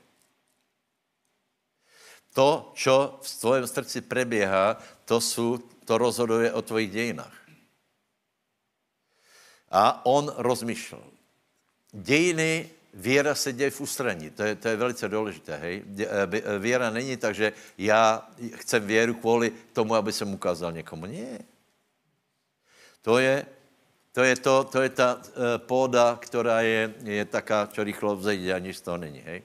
[2.38, 4.78] to, čo v tvojom srdci preběhá,
[5.10, 7.34] to, sú, to rozhoduje o tvojich dějinách.
[9.74, 11.02] A on rozmýšlel.
[11.92, 14.30] Dějiny, věra se děje v ústraní.
[14.30, 15.56] To je, to je velice důležité.
[15.56, 15.82] Hej?
[15.98, 21.06] Eh, eh, věra není tak, že já chcem věru kvůli tomu, aby jsem ukázal někomu.
[21.06, 21.38] Ne.
[23.02, 23.46] To je
[24.12, 25.22] to, je to, to je ta uh,
[25.58, 29.18] póda, která je, je taká, čo rychlo vzejde, aniž to není.
[29.20, 29.42] Hej?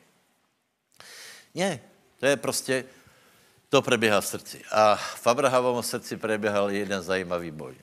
[1.55, 1.79] Ne,
[2.19, 2.85] to je prostě,
[3.69, 4.61] to preběhá v srdci.
[4.71, 7.75] A v Abrahamovom srdci preběhal jeden zajímavý boj.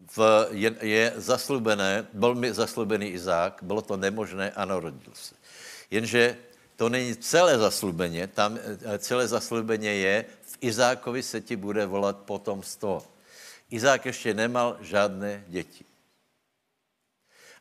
[0.00, 5.34] V, je, je zaslubené, byl mi zaslubený Izák, bylo to nemožné a narodil se.
[5.90, 6.36] Jenže
[6.76, 12.16] to není celé zaslubeně, tam eh, celé zaslubeně je, v Izákovi se ti bude volat
[12.16, 13.02] potomstvo.
[13.70, 15.84] Izák ještě nemal žádné děti.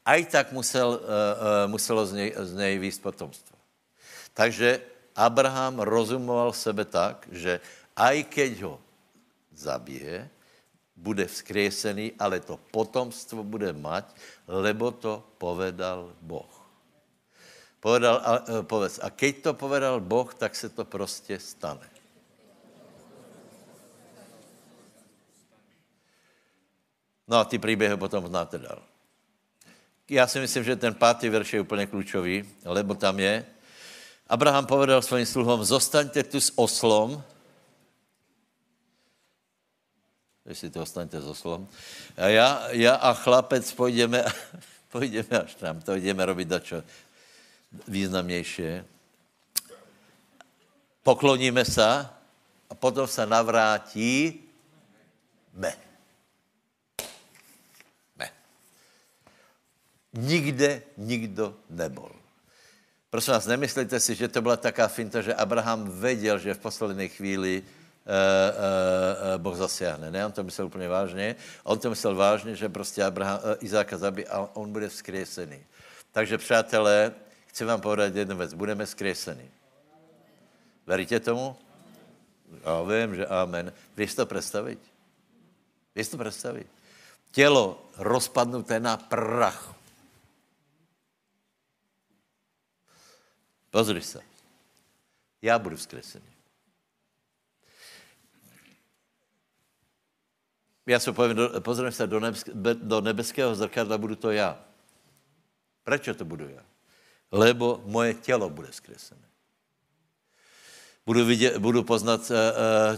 [0.05, 3.57] A i tak musel, uh, uh, muselo z něj, z něj výst potomstvo.
[4.33, 4.81] Takže
[5.15, 7.57] Abraham rozumoval sebe tak, že
[7.95, 8.75] aj keď ho
[9.55, 10.29] zabije,
[10.96, 14.08] bude vzkriesený, ale to potomstvo bude mať,
[14.48, 16.50] lebo to povedal Boh.
[17.84, 21.89] Povedal, a, e, povedz, a keď to povedal Boh, tak se to prostě stane.
[27.28, 28.82] No a ty příběhy potom znáte dál.
[30.10, 33.46] Já si myslím, že ten pátý verš je úplně klíčový, lebo tam je,
[34.26, 37.22] Abraham povedal svým sluhom, zostaňte tu s oslom,
[40.46, 41.68] jestli to ostaňte s oslom,
[42.18, 44.26] a já, já a chlapec půjdeme,
[44.91, 46.84] půjdeme až tam, to jdeme robit dačo
[47.88, 48.64] významnější.
[51.04, 52.10] Pokloníme se
[52.70, 54.41] a potom se navrátí
[55.54, 55.74] me.
[58.16, 58.32] Me.
[60.14, 62.12] Nikde nikdo nebol.
[63.10, 67.10] Prosím vás, nemyslíte si, že to byla taká finta, že Abraham věděl, že v poslední
[67.10, 67.64] chvíli
[68.06, 70.12] uh, uh, Boh zasiahne.
[70.12, 71.36] Ne, on to myslel úplně vážně.
[71.64, 75.60] On to myslel vážně, že prostě Abraham, uh, Izáka zabije a on bude vzkriesený.
[76.12, 77.12] Takže přátelé,
[77.47, 78.53] chci vám povedat jednu věc.
[78.53, 79.49] Budeme vzkriesení.
[80.86, 81.56] Veríte tomu?
[82.66, 83.74] Já vím, že amen.
[83.97, 84.80] Víš to představit?
[85.95, 86.68] Víš to představit?
[87.32, 89.76] Tělo rozpadnuté na prach
[93.76, 94.22] Pozri se.
[95.41, 96.34] Já budu vzkresený.
[100.86, 104.59] Já se povím, pozriem se do, nebesk, do nebeského zrkadla, budu to já.
[105.83, 106.61] Proč to budu já?
[107.31, 109.21] Lebo moje tělo bude zkresené.
[111.05, 112.36] Budu, vidět, budu poznat uh,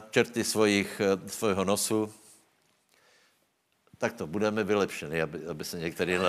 [0.09, 2.13] čerty svojich, uh, svojho nosu.
[3.97, 6.17] Tak to budeme vylepšeni, aby, aby se některý...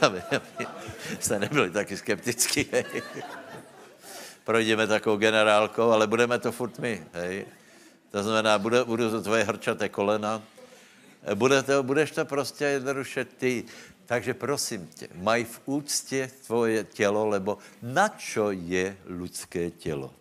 [0.00, 0.66] aby, aby
[1.20, 2.66] jste nebyli taky skeptický.
[4.44, 7.06] Projdeme takovou generálkou, ale budeme to furt my.
[7.12, 7.46] Hej.
[8.10, 10.42] To znamená, bude, budu to tvoje hrčaté kolena,
[11.34, 13.64] bude to, budeš to prostě jednoduše ty.
[14.06, 20.14] Takže prosím tě, maj v úctě tvoje tělo, lebo na čo je lidské tělo?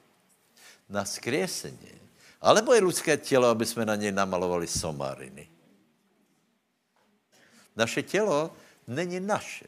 [0.89, 1.97] Na skriesení.
[2.41, 5.49] Alebo je lidské tělo, aby jsme na něj namalovali somariny?
[7.75, 8.53] Naše tělo
[8.87, 9.65] není naše.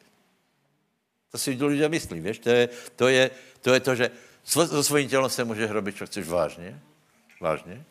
[1.32, 2.39] To si lidé myslí, víš?
[2.39, 4.11] To je to, je, to, je to že
[4.43, 6.80] so svým tělem se může robit, co chceš vážně.
[7.41, 7.86] Vážně.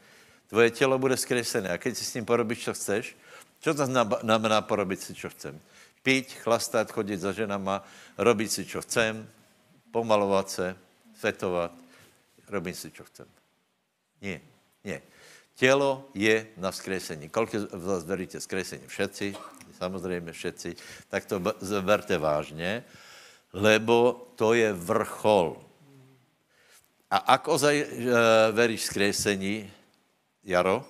[0.51, 1.71] Tvoje tělo bude zkresené.
[1.71, 3.17] A když si s ním porobíš, co chceš,
[3.61, 5.61] co to znamená porobit si, co chcem?
[6.03, 7.87] Pít, chlastat, chodit za ženama,
[8.19, 9.29] robit si, co chcem,
[9.91, 10.77] pomalovat se,
[11.15, 11.71] fetovat,
[12.49, 13.27] robím si, co chcem.
[14.23, 14.41] Nie,
[14.85, 15.03] nie.
[15.55, 17.29] Tělo je na vzkresení.
[17.29, 18.83] Kolik z vás veríte vzkresení?
[18.87, 19.37] Všetci,
[19.79, 20.77] samozřejmě všetci.
[21.09, 21.41] Tak to
[21.81, 22.85] berte vážně,
[23.53, 25.63] lebo to je vrchol.
[27.11, 27.91] A ak ozaj uh,
[28.55, 29.67] veríš vzkresení,
[30.45, 30.85] Jaro,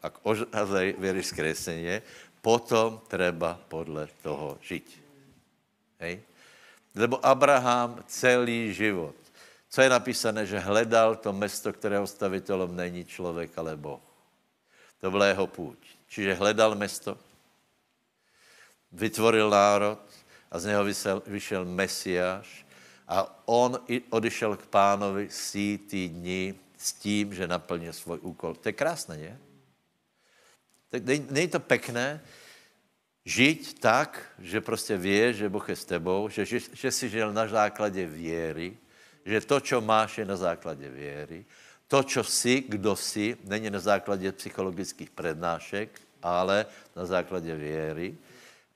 [0.00, 2.00] ak ozaj veríš vzkresení,
[2.44, 4.86] potom treba podle toho žiť.
[6.04, 6.20] Hej?
[6.92, 9.16] Lebo Abraham celý život,
[9.68, 14.04] co je napísané, že hledal to mesto, kterého stavitelom není člověk, ale Boh.
[15.00, 15.82] To byla jeho půjť.
[16.08, 17.18] Čiže hledal mesto,
[18.92, 19.98] vytvoril národ
[20.50, 22.46] a z něho vyšel, vyšel Mesiáš
[23.08, 23.80] a on
[24.10, 25.28] odešel k pánovi
[25.90, 28.54] ty dní s tím, že naplnil svůj úkol.
[28.54, 29.38] To je krásné, ne?
[31.30, 32.20] Není to pekné
[33.24, 37.32] žít tak, že prostě ví, že Boh je s tebou, že, že, že jsi žil
[37.32, 38.76] na základě věry,
[39.24, 41.44] že to, co máš, je na základě věry,
[41.88, 46.66] to, co jsi, kdo jsi, není na základě psychologických prednášek, ale
[46.96, 48.16] na základě věry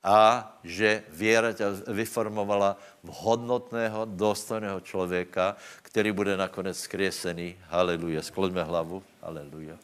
[0.05, 7.57] a že věra tě vyformovala v hodnotného, dostojného člověka, který bude nakonec skriesený.
[7.69, 8.23] Haleluja.
[8.23, 9.03] Skloňme hlavu.
[9.23, 9.77] Haleluja.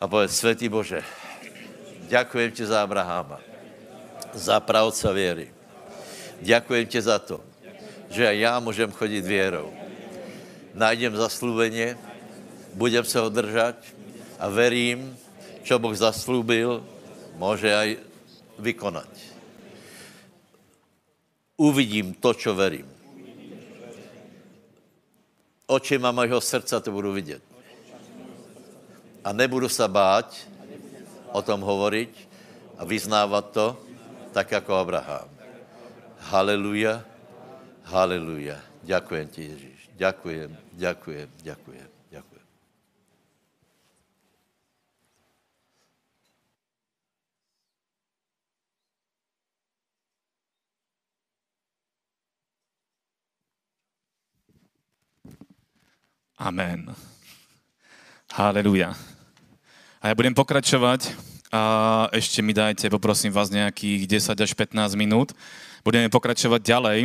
[0.00, 1.02] A povedz, světý Bože,
[2.08, 3.40] děkujem ti za Abrahama,
[4.32, 5.54] za pravca věry.
[6.40, 7.40] Děkujem ti za to,
[8.10, 9.72] že já můžem chodit věrou.
[10.74, 11.98] Najdem zaslúbeně,
[12.74, 13.76] budem se ho držet
[14.38, 15.16] a verím,
[15.62, 16.82] čo Boh zaslúbil,
[17.38, 18.11] může aj
[18.62, 19.10] vykonat.
[21.58, 22.86] Uvidím to, čo verím.
[25.66, 27.42] Očima mojho srdca to budu vidět.
[29.24, 30.34] A nebudu se bát
[31.32, 32.28] o tom hovoriť
[32.78, 33.78] a vyznávat to,
[34.32, 35.28] tak jako Abraham.
[36.18, 37.04] Haleluja,
[37.84, 38.58] haleluja.
[38.82, 39.80] Ďakujem ti, Ježíš.
[39.94, 41.91] Ďakujem, ďakujem, ďakujem.
[56.42, 56.90] Amen.
[58.34, 58.98] Haleluja.
[60.02, 61.14] A ja budem pokračovať
[61.54, 61.62] a
[62.10, 65.38] ešte mi dajte, poprosím vás, nejakých 10 až 15 minút.
[65.86, 66.98] Budeme pokračovať ďalej.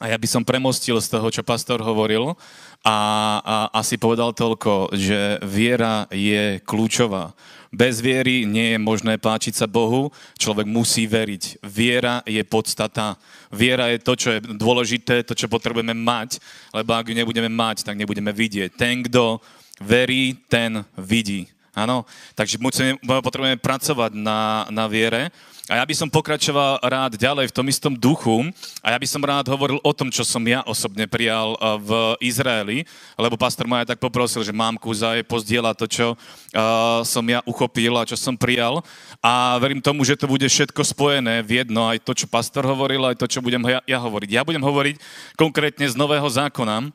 [0.00, 2.32] A ja by som premostil z toho, čo pastor hovoril
[2.80, 2.98] a,
[3.44, 7.36] a asi povedal toľko, že viera je kľúčová.
[7.70, 10.08] Bez viery nie je možné páčiť sa Bohu,
[10.40, 11.62] človek musí veriť.
[11.62, 13.14] Viera je podstata.
[13.52, 16.40] Viera je to, čo je dôležité, to, čo potrebujeme mať,
[16.74, 18.74] lebo ak ju nebudeme mať, tak nebudeme vidieť.
[18.74, 19.38] Ten, kto
[19.84, 21.46] verí, ten vidí.
[21.70, 22.02] Áno,
[22.34, 22.58] takže
[23.04, 25.30] potrebujeme pracovať na, na viere
[25.70, 28.42] a ja by som pokračoval rád ďalej v tom istom duchu
[28.82, 31.90] a ja by som rád hovoril o tom, čo som ja osobne prijal eh, v
[32.26, 32.82] Izraeli,
[33.14, 37.94] lebo pastor ma tak poprosil, že mám kúzaj pozdieľať to, čo uh, som ja uchopil
[37.94, 38.82] a čo som prijal.
[39.22, 43.06] A verím tomu, že to bude všetko spojené v jedno, aj to, čo pastor hovoril,
[43.06, 44.28] aj to, čo budem ja, ja hovoriť.
[44.32, 44.96] Ja budem hovoriť
[45.36, 46.88] konkrétne z Nového zákona,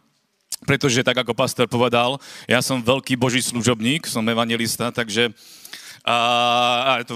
[0.65, 2.17] pretože tak ako pastor povedal,
[2.49, 5.31] ja som veľký boží služobník, som evangelista, takže
[6.05, 6.17] a,
[6.99, 7.15] a to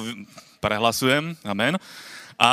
[0.59, 1.79] prehlasujem, amen.
[2.39, 2.51] A,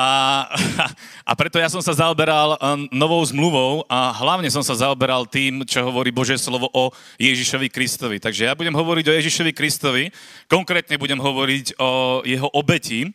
[1.30, 5.62] a preto ja som sa zaoberal um, novou zmluvou a hlavne som sa zaoberal tým,
[5.62, 6.90] čo hovorí Božie slovo o
[7.22, 8.18] Ježišovi Kristovi.
[8.18, 10.10] Takže ja budem hovoriť o Ježišovi Kristovi,
[10.50, 13.06] konkrétne budem hovoriť o jeho obeti,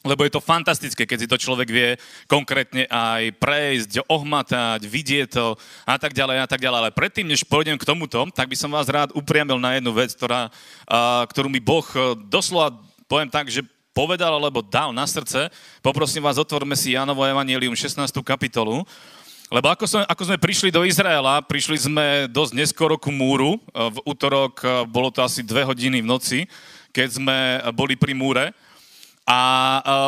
[0.00, 5.52] lebo je to fantastické, keď si to človek vie konkrétne aj prejsť, ohmatať, vidieť to
[5.84, 6.78] a tak ďalej a tak ďalej.
[6.88, 10.16] Ale predtým, než pôjdem k tomuto, tak by som vás rád upriamil na jednu vec,
[10.16, 10.48] ktorá,
[11.28, 13.60] ktorú mi Boh e, doslova, poviem tak, že
[13.90, 15.50] povedal alebo dal na srdce.
[15.82, 18.06] Poprosím vás, otvorme si Jánovo Evangelium 16.
[18.22, 18.86] kapitolu.
[19.50, 23.58] Lebo ako sme, ako sme prišli do Izraela, prišli sme dosť neskoro ku múru.
[23.74, 26.38] V útorok eh, bolo to asi dve hodiny v noci,
[26.94, 27.36] keď sme
[27.74, 28.54] boli pri múre.
[29.30, 29.38] A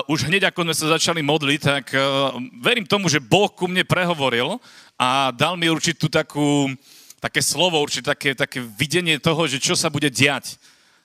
[0.03, 1.95] uh, už hneď ako sme sa začali modliť, tak
[2.59, 4.59] verím tomu, že Boh ku mne prehovoril
[4.99, 6.67] a dal mi určitú takú,
[7.23, 10.59] také slovo, určite také, také videnie toho, že čo sa bude diať.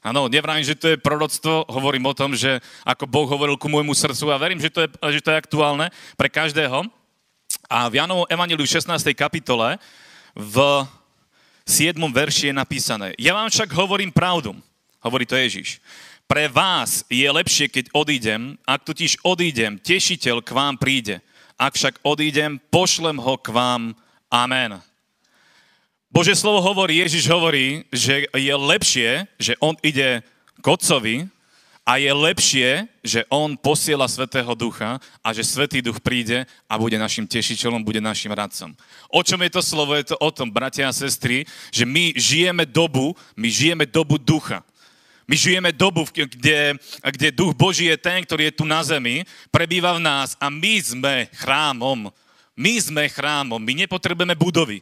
[0.05, 3.91] Áno, nevrajím, že to je proroctvo, hovorím o tom, že ako Boh hovoril ku môjmu
[3.97, 6.85] srdcu a verím, že to je, že to je aktuálne pre každého.
[7.67, 8.87] A v Janovom Evangeliu 16.
[9.17, 9.75] kapitole
[10.37, 10.55] v
[11.67, 11.99] 7.
[11.99, 14.55] verši je napísané Ja vám však hovorím pravdu,
[15.03, 15.83] hovorí to Ježíš.
[16.27, 21.23] Pre vás je lepšie, keď odídem, ak totiž odídem, tešiteľ k vám príde.
[21.55, 23.95] Ak však odídem, pošlem ho k vám.
[24.27, 24.86] Amen.
[26.07, 30.23] Bože slovo hovorí, Ježiš hovorí, že je lepšie, že on ide
[30.63, 31.27] k otcovi
[31.83, 36.95] a je lepšie, že on posiela Svetého Ducha a že Svetý Duch príde a bude
[36.99, 38.71] našim tešiteľom, bude našim radcom.
[39.11, 39.95] O čom je to slovo?
[39.95, 44.63] Je to o tom, bratia a sestry, že my žijeme dobu, my žijeme dobu ducha.
[45.27, 49.91] My žijeme dobu, kde, kde duch Boží je ten, ktorý je tu na zemi, prebýva
[49.99, 52.07] v nás a my sme chrámom.
[52.55, 54.79] My sme chrámom, my nepotrebujeme budovy.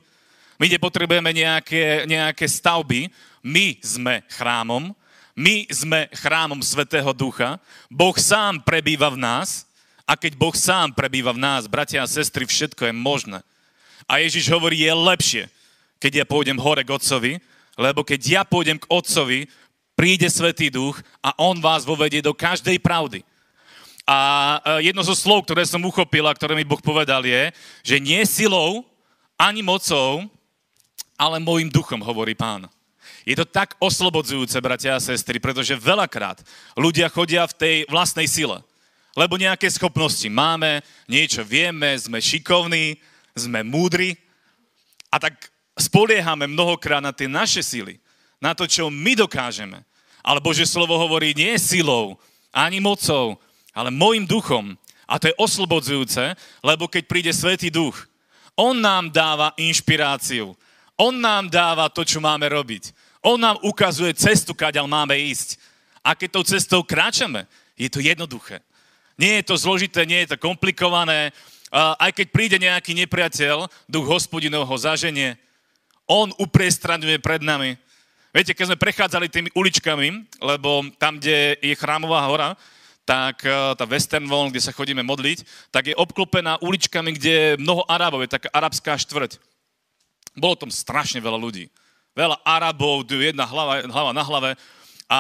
[0.56, 3.12] My nepotrebujeme nejaké, nejaké stavby,
[3.44, 4.96] my sme chrámom,
[5.36, 7.60] my sme chrámom Svetého Ducha,
[7.92, 9.68] Boh sám prebýva v nás
[10.08, 13.40] a keď Boh sám prebýva v nás, bratia a sestry, všetko je možné.
[14.08, 15.44] A Ježiš hovorí, je lepšie,
[16.00, 17.34] keď ja pôjdem hore k Otcovi,
[17.76, 19.52] lebo keď ja pôjdem k Otcovi,
[20.00, 23.28] príde Svetý Duch a On vás vovedie do každej pravdy.
[24.06, 27.50] A jedno zo slov, ktoré som uchopil a ktoré mi Boh povedal je,
[27.82, 28.86] že nie silou
[29.36, 30.30] ani mocou,
[31.16, 32.68] ale môjim duchom, hovorí pán.
[33.26, 36.46] Je to tak oslobodzujúce, bratia a sestry, pretože veľakrát
[36.78, 38.62] ľudia chodia v tej vlastnej sile.
[39.18, 43.00] Lebo nejaké schopnosti máme, niečo vieme, sme šikovní,
[43.34, 44.20] sme múdri
[45.10, 45.50] a tak
[45.80, 47.98] spoliehame mnohokrát na tie naše sily,
[48.38, 49.82] na to, čo my dokážeme.
[50.20, 52.20] Ale Bože slovo hovorí nie silou,
[52.52, 53.40] ani mocou,
[53.72, 54.76] ale môjim duchom.
[55.06, 56.34] A to je oslobodzujúce,
[56.66, 58.08] lebo keď príde Svetý duch,
[58.58, 60.56] On nám dáva inšpiráciu.
[60.96, 62.96] On nám dáva to, čo máme robiť.
[63.20, 65.60] On nám ukazuje cestu, kaďal máme ísť.
[66.06, 68.62] A keď tou cestou kráčame, je to jednoduché.
[69.20, 71.34] Nie je to zložité, nie je to komplikované.
[71.74, 75.36] Aj keď príde nejaký nepriateľ, duch hospodinov ho zaženie,
[76.06, 77.76] on upriestraňuje pred nami
[78.36, 82.52] Viete, keď sme prechádzali tými uličkami, lebo tam, kde je chrámová hora,
[83.08, 87.50] tak eh, tá Western Wall, kde sa chodíme modliť, tak je obklopená uličkami, kde je
[87.64, 89.40] mnoho Arabov, je taká arabská štvrť.
[90.36, 91.72] Bolo tam strašne veľa ľudí.
[92.16, 94.50] Veľa Arabov, jedna hlava, hlava na hlave.
[95.08, 95.20] A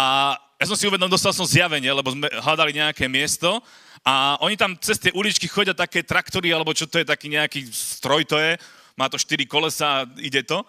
[0.59, 3.59] ja som si uvedomil, dostal som zjavenie, lebo sme hľadali nejaké miesto
[4.05, 7.65] a oni tam cez tie uličky chodia také traktory, alebo čo to je, taký nejaký
[7.73, 8.53] stroj to je,
[8.93, 10.61] má to štyri kolesa, ide to.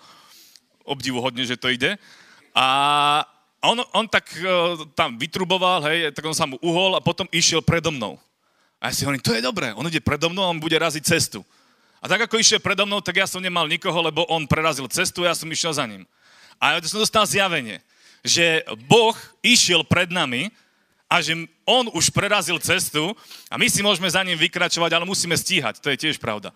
[0.88, 2.01] Obdivuhodne, že to ide.
[2.57, 2.66] A
[3.61, 7.61] on, on tak uh, tam vytruboval, hej, tak on sa mu uhol a potom išiel
[7.61, 8.16] predo mnou.
[8.80, 11.03] A ja si hovorím, to je dobré, on ide predo mnou a on bude raziť
[11.05, 11.44] cestu.
[12.01, 15.24] A tak ako išiel predo mnou, tak ja som nemal nikoho, lebo on prerazil cestu
[15.24, 16.05] a ja som išiel za ním.
[16.61, 17.80] A ja som dostal zjavenie,
[18.24, 20.53] že Boh išiel pred nami
[21.07, 21.34] a že
[21.64, 23.14] on už prerazil cestu
[23.49, 26.53] a my si môžeme za ním vykračovať, ale musíme stíhať, to je tiež pravda.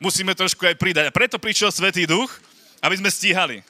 [0.00, 1.12] Musíme trošku aj pridať.
[1.12, 2.32] A preto prišiel Svetý Duch,
[2.80, 3.60] aby sme stíhali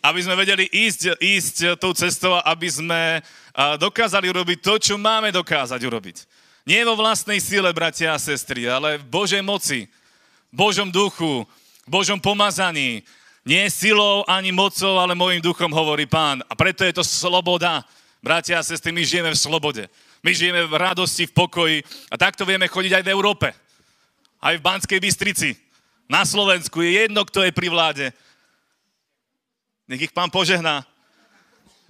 [0.00, 3.20] aby sme vedeli ísť, ísť tou cestou, aby sme
[3.76, 6.16] dokázali urobiť to, čo máme dokázať urobiť.
[6.66, 9.88] Nie vo vlastnej sile, bratia a sestry, ale v Božej moci,
[10.52, 11.44] v Božom duchu,
[11.86, 13.02] v Božom pomazaní.
[13.40, 16.44] Nie silou ani mocou, ale môjim duchom, hovorí pán.
[16.46, 17.82] A preto je to sloboda.
[18.20, 19.88] Bratia a sestry, my žijeme v slobode.
[20.20, 21.76] My žijeme v radosti, v pokoji.
[22.12, 23.48] A takto vieme chodiť aj v Európe.
[24.44, 25.56] Aj v Banskej Bystrici.
[26.04, 28.12] Na Slovensku je jedno, kto je pri vláde
[29.90, 30.86] nech ich pán požehná.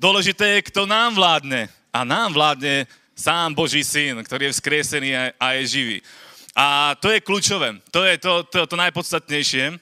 [0.00, 1.68] Dôležité je, kto nám vládne.
[1.92, 2.88] A nám vládne
[3.20, 5.98] sám Boží syn, ktorý je vzkriesený a je živý.
[6.56, 7.76] A to je kľúčové.
[7.92, 9.76] To je to, to, to najpodstatnejšie.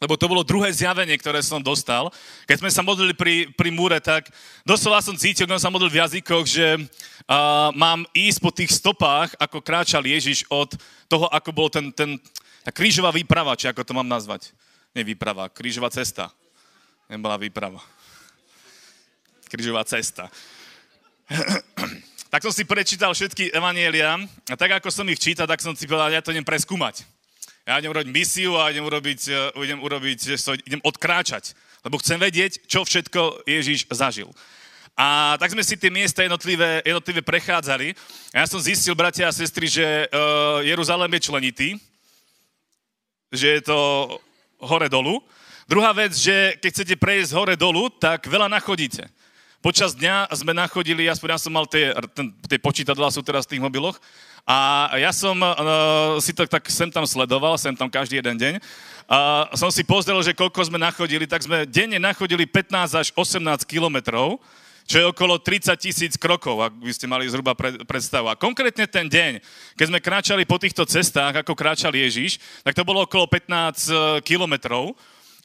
[0.00, 2.08] Lebo to bolo druhé zjavenie, ktoré som dostal.
[2.48, 4.32] Keď sme sa modlili pri, pri múre, tak
[4.64, 8.72] doslova som cítil, keď som sa modlil v jazykoch, že uh, mám ísť po tých
[8.72, 10.72] stopách, ako kráčal Ježiš od
[11.04, 12.16] toho, ako bol ten, ten
[12.60, 14.52] tá krížová výprava, či ako to mám nazvať.
[14.96, 16.32] Nie výprava, krížová cesta
[17.10, 17.82] nebola výprava.
[19.50, 20.30] Križová cesta.
[22.30, 24.14] tak som si prečítal všetky evanielia
[24.46, 27.02] a tak ako som ich čítal, tak som si povedal, ja to idem preskúmať.
[27.66, 30.18] Ja idem urobiť misiu a idem urobiť, eh, idem urobiť,
[30.64, 34.30] idem odkráčať, lebo chcem vedieť, čo všetko Ježiš zažil.
[34.94, 37.96] A tak sme si tie miesta jednotlivé, jednotlivé prechádzali.
[38.36, 41.68] A ja som zistil, bratia a sestry, že uh, Jeruzalém je členitý,
[43.32, 43.78] že je to
[44.60, 45.24] hore-dolu
[45.70, 49.06] Druhá vec, že keď chcete prejsť hore dolu, tak veľa nachodíte.
[49.60, 53.56] Počas dňa sme nachodili, aspoň ja som mal tie, ten, tie počítadlá sú teraz v
[53.56, 54.00] tých mobiloch,
[54.48, 58.54] a ja som uh, si to tak sem tam sledoval, sem tam každý jeden deň.
[59.04, 63.36] A som si pozrel, že koľko sme nachodili, tak sme denne nachodili 15 až 18
[63.68, 64.40] kilometrov,
[64.88, 67.52] čo je okolo 30 tisíc krokov, ak by ste mali zhruba
[67.84, 68.32] predstavu.
[68.32, 69.44] A konkrétne ten deň,
[69.76, 73.94] keď sme kráčali po týchto cestách, ako kráčal Ježiš, tak to bolo okolo 15 e,
[74.24, 74.96] kilometrov.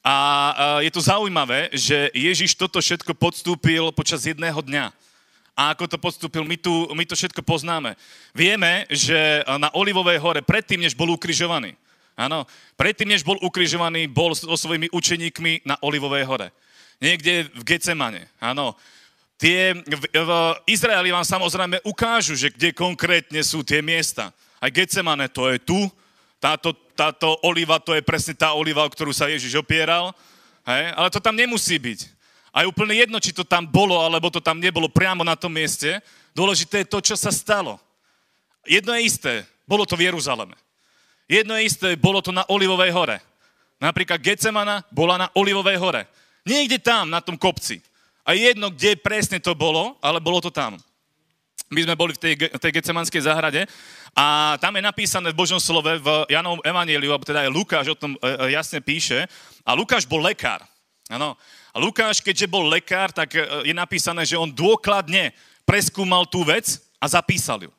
[0.06, 4.94] A je to zaujímavé, že Ježiš toto všetko podstúpil počas jedného dňa.
[5.56, 7.96] a ako to podstúpil, my, tu, my to všetko poznáme.
[8.36, 11.80] Vieme, že na Olivovej hore, predtým, než bol ukrižovaný,
[12.20, 12.44] áno,
[12.76, 16.48] predtým, než bol ukrižovaný, bol so svojimi učeníkmi na Olivovej hore.
[17.00, 18.76] Niekde v Gecemane, áno.
[19.40, 20.32] Tie, v, v
[20.68, 24.32] Izraeli vám samozrejme ukážu, že kde konkrétne sú tie miesta.
[24.60, 25.80] Aj Gecemane to je tu,
[26.46, 30.14] táto, táto oliva, to je presne tá oliva, o ktorú sa Ježiš opieral,
[30.62, 30.94] hej?
[30.94, 32.14] ale to tam nemusí byť.
[32.54, 35.50] A je úplne jedno, či to tam bolo, alebo to tam nebolo priamo na tom
[35.50, 35.98] mieste.
[36.38, 37.82] Dôležité je to, čo sa stalo.
[38.62, 39.34] Jedno je isté,
[39.66, 40.54] bolo to v Jeruzaleme.
[41.26, 43.18] Jedno je isté, bolo to na Olivovej hore.
[43.82, 46.06] Napríklad Gecemana bola na Olivovej hore.
[46.46, 47.82] Niekde tam, na tom kopci.
[48.22, 50.78] A jedno, kde presne to bolo, ale bolo to tam.
[51.74, 53.66] My sme boli v tej, tej Gecemanskej záhrade
[54.14, 57.98] a tam je napísané v Božom slove, v Janovom Evangeliu, alebo teda aj Lukáš o
[57.98, 59.26] tom e, e, jasne píše.
[59.66, 60.62] A Lukáš bol lekár.
[61.10, 61.34] Ano.
[61.74, 65.34] A Lukáš, keďže bol lekár, tak e, je napísané, že on dôkladne
[65.66, 67.72] preskúmal tú vec a zapísal ju.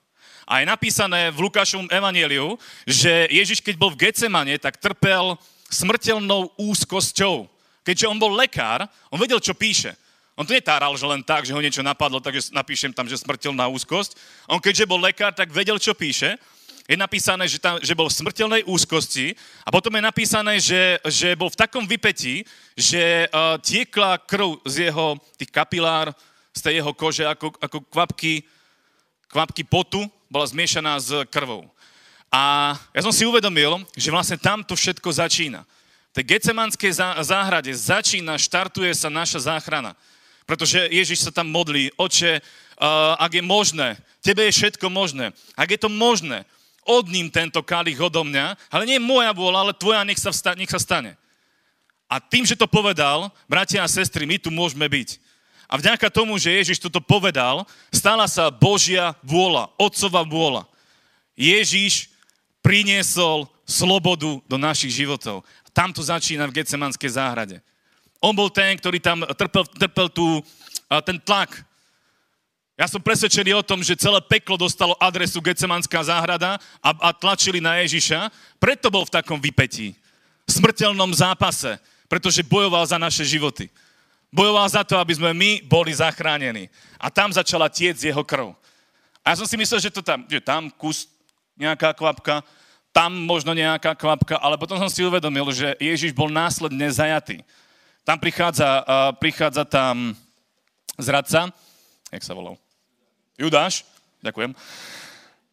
[0.47, 5.39] A je napísané v Lukášovom evanieliu, že Ježiš, keď bol v Gecemane, tak trpel
[5.71, 7.51] smrteľnou úzkosťou.
[7.87, 9.95] Keďže on bol lekár, on vedel, čo píše.
[10.37, 13.73] On to netáral, že len tak, že ho niečo napadlo, takže napíšem tam, že smrteľná
[13.73, 14.21] úzkosť.
[14.53, 16.37] On keďže bol lekár, tak vedel, čo píše.
[16.85, 19.35] Je napísané, že, tam, že bol v smrteľnej úzkosti
[19.67, 24.93] a potom je napísané, že, že bol v takom vypetí, že uh, tiekla krv z
[24.93, 26.15] jeho tých kapilár,
[26.53, 28.45] z tej jeho kože, ako, ako kvapky,
[29.33, 31.67] kvapky potu, bola zmiešaná s krvou.
[32.31, 35.65] A ja som si uvedomil, že vlastne tam to všetko začína.
[36.13, 36.93] V tej Gecemanskej
[37.25, 39.97] záhrade začína, štartuje sa naša záchrana.
[40.47, 45.35] Pretože Ježiš sa tam modlí, oče, uh, ak je možné, tebe je všetko možné.
[45.59, 46.47] Ak je to možné,
[46.87, 50.71] odním tento kalich odo mňa, ale nie moja vôľa, ale tvoja, nech sa, vsta- nech
[50.71, 51.19] sa stane.
[52.07, 55.19] A tým, že to povedal, bratia a sestry, my tu môžeme byť.
[55.67, 60.71] A vďaka tomu, že Ježiš toto povedal, stala sa Božia vôľa, Otcova vôľa.
[61.35, 62.07] Ježiš
[62.63, 65.43] priniesol slobodu do našich životov.
[65.75, 67.59] Tam to začína v Getsemanskej záhrade.
[68.27, 70.43] On bol ten, ktorý tam trpel, trpel tú,
[71.07, 71.63] ten tlak.
[72.75, 77.63] Ja som presvedčený o tom, že celé peklo dostalo adresu Gecemanská záhrada a, a tlačili
[77.63, 78.35] na Ježiša.
[78.59, 79.95] Preto bol v takom vypetí.
[80.51, 81.79] Smrteľnom zápase.
[82.11, 83.71] Pretože bojoval za naše životy.
[84.35, 86.67] Bojoval za to, aby sme my boli zachránení.
[86.99, 88.55] A tam začala tiec jeho krv.
[89.23, 91.11] A ja som si myslel, že to tam, že tam kus,
[91.59, 92.43] nejaká kvapka,
[92.91, 97.43] tam možno nejaká kvapka, ale potom som si uvedomil, že Ježiš bol následne zajatý.
[98.07, 100.15] Tam prichádza, uh, prichádza tam
[100.95, 101.51] zradca,
[102.15, 102.55] jak sa volal?
[103.35, 103.83] Judáš,
[104.23, 104.55] ďakujem.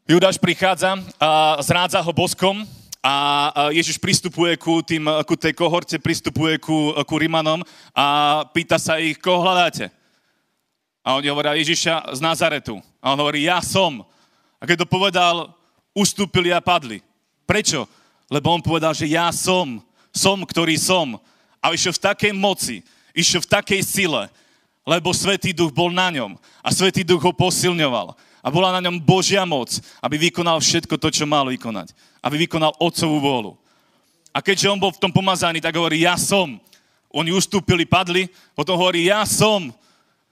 [0.06, 2.62] Judáš prichádza a zrádza ho boskom
[3.02, 8.06] a Ježiš pristupuje ku, tým, ku tej kohorte, pristupuje ku, ku Rimanom a
[8.54, 9.90] pýta sa ich, koho hľadáte?
[11.02, 12.78] A oni hovoria Ježiša z Nazaretu.
[13.02, 14.06] A on hovorí, ja som.
[14.62, 15.58] A keď to povedal,
[15.98, 17.02] ustúpili a padli.
[17.50, 17.90] Prečo?
[18.30, 19.82] Lebo on povedal, že ja som.
[20.14, 21.18] Som, ktorý som
[21.64, 22.84] a išiel v takej moci,
[23.16, 24.28] išiel v takej sile,
[24.84, 28.12] lebo Svetý Duch bol na ňom a Svetý Duch ho posilňoval.
[28.44, 29.72] A bola na ňom Božia moc,
[30.04, 31.96] aby vykonal všetko to, čo mal vykonať.
[32.20, 33.56] Aby vykonal Otcovú vôľu.
[34.36, 36.60] A keďže on bol v tom pomazaný, tak hovorí, ja som.
[37.16, 39.72] Oni ustúpili, padli, potom hovorí, ja som.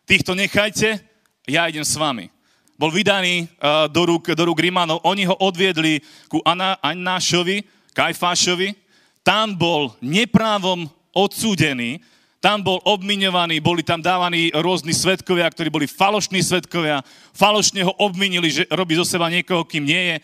[0.03, 0.99] Týchto nechajte,
[1.47, 2.27] ja idem s vami.
[2.75, 7.63] Bol vydaný uh, do rúk, do rúk Rímanov, oni ho odviedli ku Anášovi,
[7.95, 8.75] Kajfášovi,
[9.21, 11.99] tam bol neprávom odsúdený,
[12.41, 17.05] tam bol obmiňovaný, boli tam dávaní rôzni svetkovia, ktorí boli falošní svetkovia,
[17.37, 20.15] falošne ho obminili, že robí zo seba niekoho, kým nie je.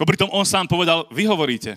[0.00, 1.76] Pritom on sám povedal, vy hovoríte,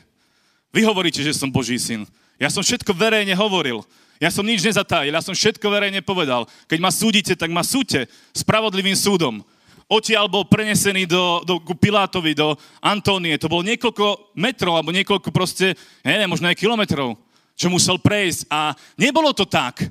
[0.72, 2.08] vy hovoríte, že som Boží syn.
[2.40, 3.84] Ja som všetko verejne hovoril.
[4.16, 6.48] Ja som nič nezatajil, ja som všetko verejne povedal.
[6.72, 9.44] Keď ma súdite, tak ma súďte spravodlivým súdom.
[9.92, 13.36] Odtiaľ bol prenesený do, do, ku Pilátovi, do Antónie.
[13.38, 17.25] To bolo niekoľko metrov, alebo niekoľko proste, neviem, možno aj kilometrov
[17.56, 18.52] čo musel prejsť.
[18.52, 19.88] A nebolo to tak,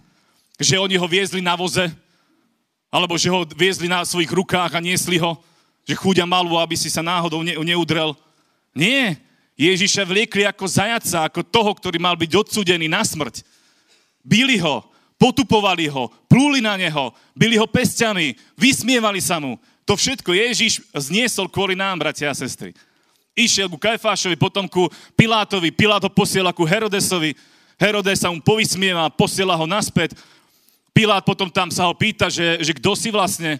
[0.60, 1.90] že oni ho viezli na voze,
[2.92, 5.34] alebo že ho viezli na svojich rukách a niesli ho,
[5.82, 8.14] že chúďa malú, aby si sa náhodou ne, neudrel.
[8.70, 9.18] Nie,
[9.58, 13.42] Ježiša vliekli ako zajaca, ako toho, ktorý mal byť odsúdený na smrť.
[14.22, 14.86] Bili ho,
[15.18, 19.58] potupovali ho, plúli na neho, byli ho pestiami, vysmievali sa mu.
[19.84, 22.72] To všetko Ježiš zniesol kvôli nám, bratia a sestry.
[23.34, 24.86] Išiel ku Kajfášovi, potom ku
[25.18, 27.34] Pilátovi, Pilát ho posiela ku Herodesovi,
[27.78, 30.14] Herodes sa mu povysmieva, posiela ho naspäť.
[30.94, 33.58] Pilát potom tam sa ho pýta, že, že kto si vlastne,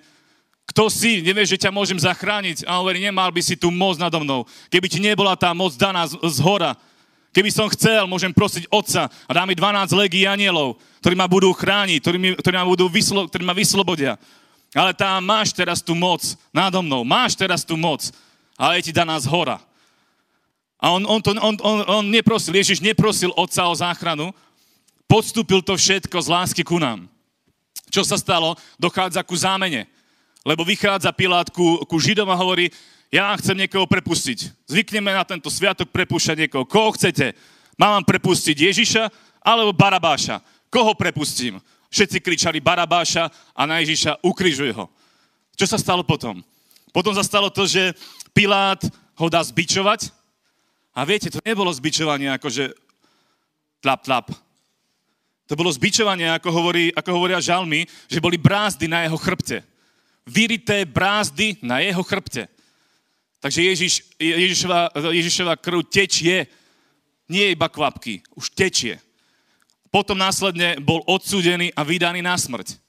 [0.70, 2.62] kto si, nevieš, že ťa môžem zachrániť.
[2.64, 4.46] A on hovorí, nemal by si tu moc nado mnou.
[4.70, 6.78] Keby ti nebola tá moc daná z, z hora,
[7.34, 11.50] keby som chcel, môžem prosiť Otca a dá mi 12 legí anielov, ktorí ma budú
[11.50, 14.14] chrániť, ktorí, mi, ktorí, ma, budú vyslo, ktorí ma vyslobodia.
[14.70, 16.22] ale tá máš teraz tú moc
[16.54, 18.14] nádo mnou, máš teraz tú moc,
[18.54, 19.58] ale je ti daná z hora.
[20.84, 24.36] A on, on, to, on, on, on neprosil, Ježiš neprosil Otca o záchranu,
[25.08, 27.08] podstúpil to všetko z lásky ku nám.
[27.88, 28.52] Čo sa stalo?
[28.76, 29.88] Dochádza ku zámene.
[30.44, 32.68] Lebo vychádza Pilát ku, ku Židom a hovorí,
[33.08, 34.68] ja chcem niekoho prepustiť.
[34.68, 36.68] Zvykneme na tento sviatok prepúšťať niekoho.
[36.68, 37.32] Koho chcete?
[37.80, 39.02] Mám vám prepustiť Ježiša
[39.40, 40.44] alebo Barabáša?
[40.68, 41.64] Koho prepustím?
[41.88, 44.92] Všetci kričali Barabáša a na Ježiša ukrižuj ho.
[45.56, 46.44] Čo sa stalo potom?
[46.92, 47.94] Potom sa stalo to, že
[48.36, 48.82] Pilát
[49.14, 50.23] ho dá zbičovať.
[50.94, 52.64] A viete, to nebolo zbičovanie ako že
[53.82, 54.26] tlap, tlap.
[55.44, 59.60] To bolo zbičovanie, ako, hovorí, ako hovoria žalmy, že boli brázdy na jeho chrbte.
[60.24, 62.48] Vyrité brázdy na jeho chrbte.
[63.44, 66.48] Takže Ježiš, Ježišova, Ježišova krv tečie,
[67.28, 68.96] nie iba kvapky, už tečie.
[69.92, 72.80] Potom následne bol odsúdený a vydaný na smrť.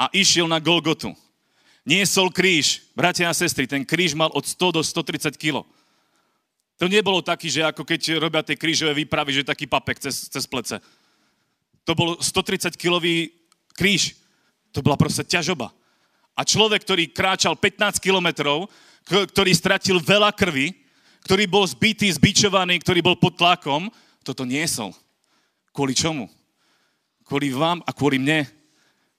[0.00, 1.12] A išiel na Golgotu.
[1.84, 2.88] Niesol kríž.
[2.96, 5.60] Bratia a sestry, ten kríž mal od 100 do 130 kg.
[6.80, 10.44] To nebolo taký, že ako keď robia tie krížové výpravy, že taký papek cez, cez
[10.48, 10.80] plece.
[11.84, 13.30] To bol 130-kilový
[13.74, 14.16] kríž.
[14.72, 15.68] To bola proste ťažoba.
[16.32, 18.72] A človek, ktorý kráčal 15 kilometrov,
[19.04, 20.72] ktorý stratil veľa krvi,
[21.28, 23.92] ktorý bol zbytý, zbičovaný, ktorý bol pod tlakom,
[24.24, 24.96] toto niesol.
[25.70, 26.26] Kvôli čomu?
[27.26, 28.48] Kvôli vám a kvôli mne.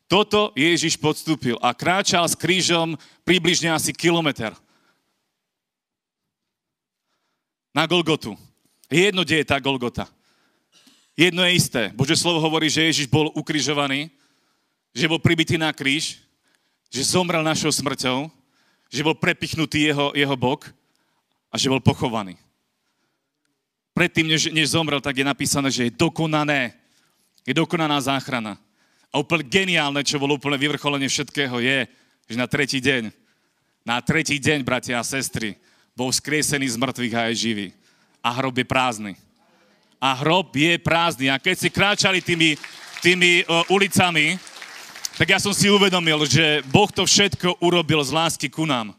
[0.09, 4.53] Toto Ježiš podstúpil a kráčal s krížom približne asi kilometr.
[7.73, 8.37] Na Golgotu.
[8.87, 10.05] Jedno, kde je tá Golgota.
[11.17, 11.89] Jedno je isté.
[11.97, 14.13] Bože slovo hovorí, že Ježiš bol ukrižovaný,
[14.93, 16.21] že bol pribitý na kríž,
[16.93, 18.29] že zomrel našou smrťou,
[18.93, 20.69] že bol prepichnutý jeho, jeho bok
[21.49, 22.37] a že bol pochovaný
[23.93, 26.73] predtým, než, než zomrel, tak je napísané, že je dokonané.
[27.45, 28.57] Je dokonaná záchrana.
[29.13, 31.85] A úplne geniálne, čo bolo úplne vyvrcholenie všetkého, je,
[32.25, 33.13] že na tretí deň,
[33.85, 35.53] na tretí deň, bratia a sestry,
[35.93, 37.67] bol skriesený z mŕtvych a je živý.
[38.25, 39.13] A hrob je prázdny.
[40.01, 41.29] A hrob je prázdny.
[41.29, 42.57] A keď si kráčali tými,
[42.99, 44.41] tými uh, ulicami,
[45.13, 48.97] tak ja som si uvedomil, že Boh to všetko urobil z lásky ku nám.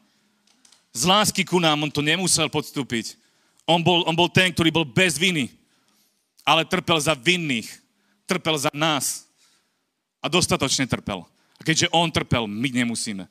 [0.94, 3.18] Z lásky ku nám, on to nemusel podstúpiť.
[3.66, 5.50] On bol, on bol ten, ktorý bol bez viny,
[6.46, 7.66] ale trpel za vinných.
[8.24, 9.26] Trpel za nás.
[10.22, 11.26] A dostatočne trpel.
[11.58, 13.26] A keďže on trpel, my nemusíme.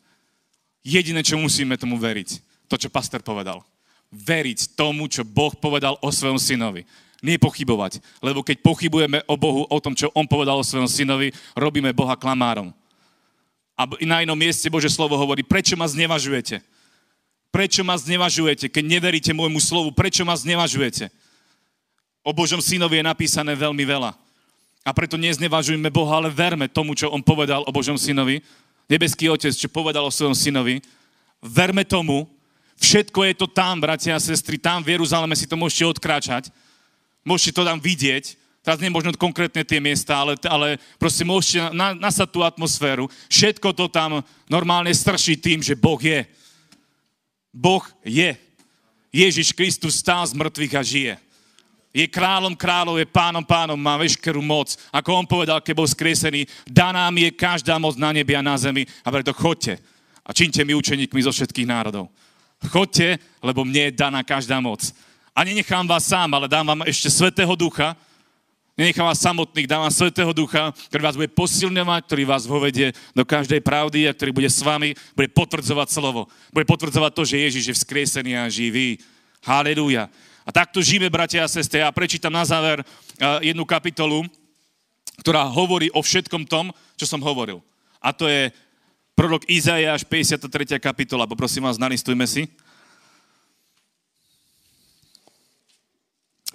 [0.83, 3.61] Jediné, čo musíme tomu veriť, to, čo pastor povedal.
[4.09, 6.89] Veriť tomu, čo Boh povedal o svojom synovi.
[7.21, 8.01] Nie pochybovať.
[8.25, 12.17] Lebo keď pochybujeme o Bohu, o tom, čo on povedal o svojom synovi, robíme Boha
[12.17, 12.73] klamárom.
[13.77, 16.61] A na inom mieste Bože slovo hovorí, prečo ma znevažujete?
[17.53, 19.93] Prečo ma znevažujete, keď neveríte môjmu slovu?
[19.93, 21.13] Prečo ma znevažujete?
[22.25, 24.17] O Božom synovi je napísané veľmi veľa.
[24.83, 28.41] A preto neznevažujme Boha, ale verme tomu, čo on povedal o Božom synovi.
[28.89, 30.83] Nebeský Otec, čo povedal o svojom synovi.
[31.39, 32.27] Verme tomu.
[32.79, 36.49] Všetko je to tam, bratia a sestry, tam v Jeruzaleme si to môžete odkráčať.
[37.23, 38.35] Môžete to tam vidieť.
[38.63, 43.11] Teraz nie možno konkrétne tie miesta, ale, ale proste môžete na, nasať tú atmosféru.
[43.27, 46.23] Všetko to tam normálne strší tým, že Boh je.
[47.51, 48.39] Boh je.
[49.11, 51.15] Ježiš Kristus stál z mŕtvych a žije.
[51.93, 54.73] Je kráľom kráľov, je pánom pánom, má veškerú moc.
[54.89, 58.57] Ako on povedal, keď bol skresený, daná mi je každá moc na nebi a na
[58.57, 58.89] zemi.
[59.05, 59.77] A preto chodte
[60.25, 62.09] a činte mi učeníkmi zo všetkých národov.
[62.67, 64.93] Chodte, lebo mne je daná každá moc.
[65.35, 67.97] A nenechám vás sám, ale dám vám ešte Svetého Ducha,
[68.73, 73.21] Nenechám vás samotných, dám vám Svetého Ducha, ktorý vás bude posilňovať, ktorý vás vovedie do
[73.21, 76.25] každej pravdy a ktorý bude s vami, bude potvrdzovať slovo.
[76.49, 78.97] Bude potvrdzovať to, že Ježiš je vzkriesený a živý.
[79.45, 80.09] Halelúja.
[80.41, 81.85] A takto žijeme, bratia a sestry.
[81.85, 82.81] Ja prečítam na záver
[83.45, 84.25] jednu kapitolu,
[85.21, 87.61] ktorá hovorí o všetkom tom, čo som hovoril.
[88.01, 88.49] A to je
[89.13, 90.77] prorok Izajáš, 53.
[90.81, 91.29] kapitola.
[91.29, 92.49] Poprosím vás, nalistujme si.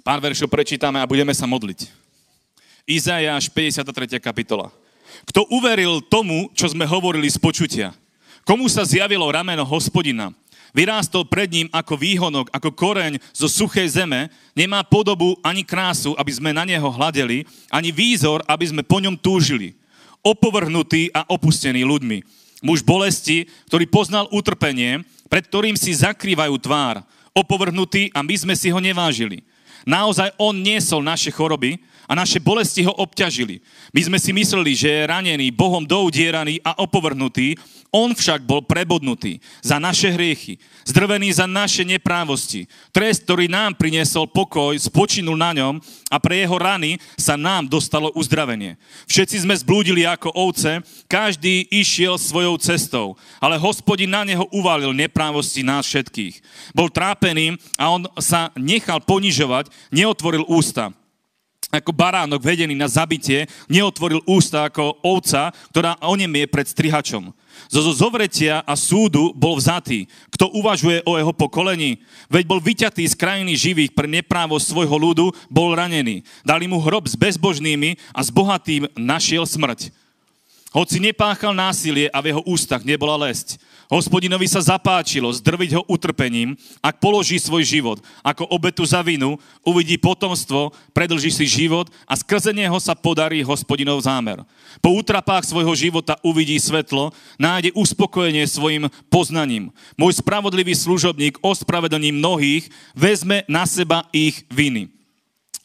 [0.03, 1.85] Pár veršov prečítame a budeme sa modliť.
[2.87, 4.17] Izajáš 53.
[4.17, 4.71] kapitola.
[5.27, 7.93] Kto uveril tomu, čo sme hovorili z počutia?
[8.47, 10.33] Komu sa zjavilo rameno hospodina?
[10.69, 16.29] Vyrástol pred ním ako výhonok, ako koreň zo suchej zeme, nemá podobu ani krásu, aby
[16.29, 19.73] sme na neho hľadeli, ani výzor, aby sme po ňom túžili.
[20.21, 22.21] Opovrhnutý a opustený ľuďmi.
[22.59, 26.99] Muž bolesti, ktorý poznal utrpenie, pred ktorým si zakrývajú tvár.
[27.31, 29.45] Opovrhnutý a my sme si ho nevážili.
[29.87, 31.79] Naozaj on niesol naše choroby
[32.09, 33.61] a naše bolesti ho obťažili.
[33.93, 37.53] My sme si mysleli, že je ranený, Bohom doudieraný a opovrhnutý,
[37.93, 42.69] on však bol prebodnutý za naše hriechy, zdrvený za naše neprávosti.
[42.93, 48.13] Trest, ktorý nám priniesol pokoj, spočinul na ňom a pre jeho rany sa nám dostalo
[48.13, 48.77] uzdravenie.
[49.09, 55.65] Všetci sme zblúdili ako ovce, každý išiel svojou cestou, ale hospodin na neho uvalil neprávosti
[55.65, 56.41] nás všetkých.
[56.73, 60.93] Bol trápený a on sa nechal ponižovať, neotvoril ústa
[61.69, 67.29] ako baránok vedený na zabitie, neotvoril ústa ako ovca, ktorá onemie pred strihačom.
[67.69, 70.09] Zo zovretia a súdu bol vzatý.
[70.33, 72.01] Kto uvažuje o jeho pokolení?
[72.31, 76.25] Veď bol vyťatý z krajiny živých pre neprávosť svojho ľudu, bol ranený.
[76.41, 79.93] Dali mu hrob s bezbožnými a s bohatým našiel smrť.
[80.69, 83.57] Hoci nepáchal násilie a v jeho ústach nebola lesť.
[83.89, 89.97] Hospodinovi sa zapáčilo zdrviť ho utrpením, ak položí svoj život ako obetu za vinu, uvidí
[89.97, 94.45] potomstvo, predlží si život a skrze neho sa podarí hospodinov zámer.
[94.77, 99.73] Po útrapách svojho života uvidí svetlo, nájde uspokojenie svojim poznaním.
[99.97, 104.98] Môj spravodlivý služobník ospravedlní mnohých, vezme na seba ich viny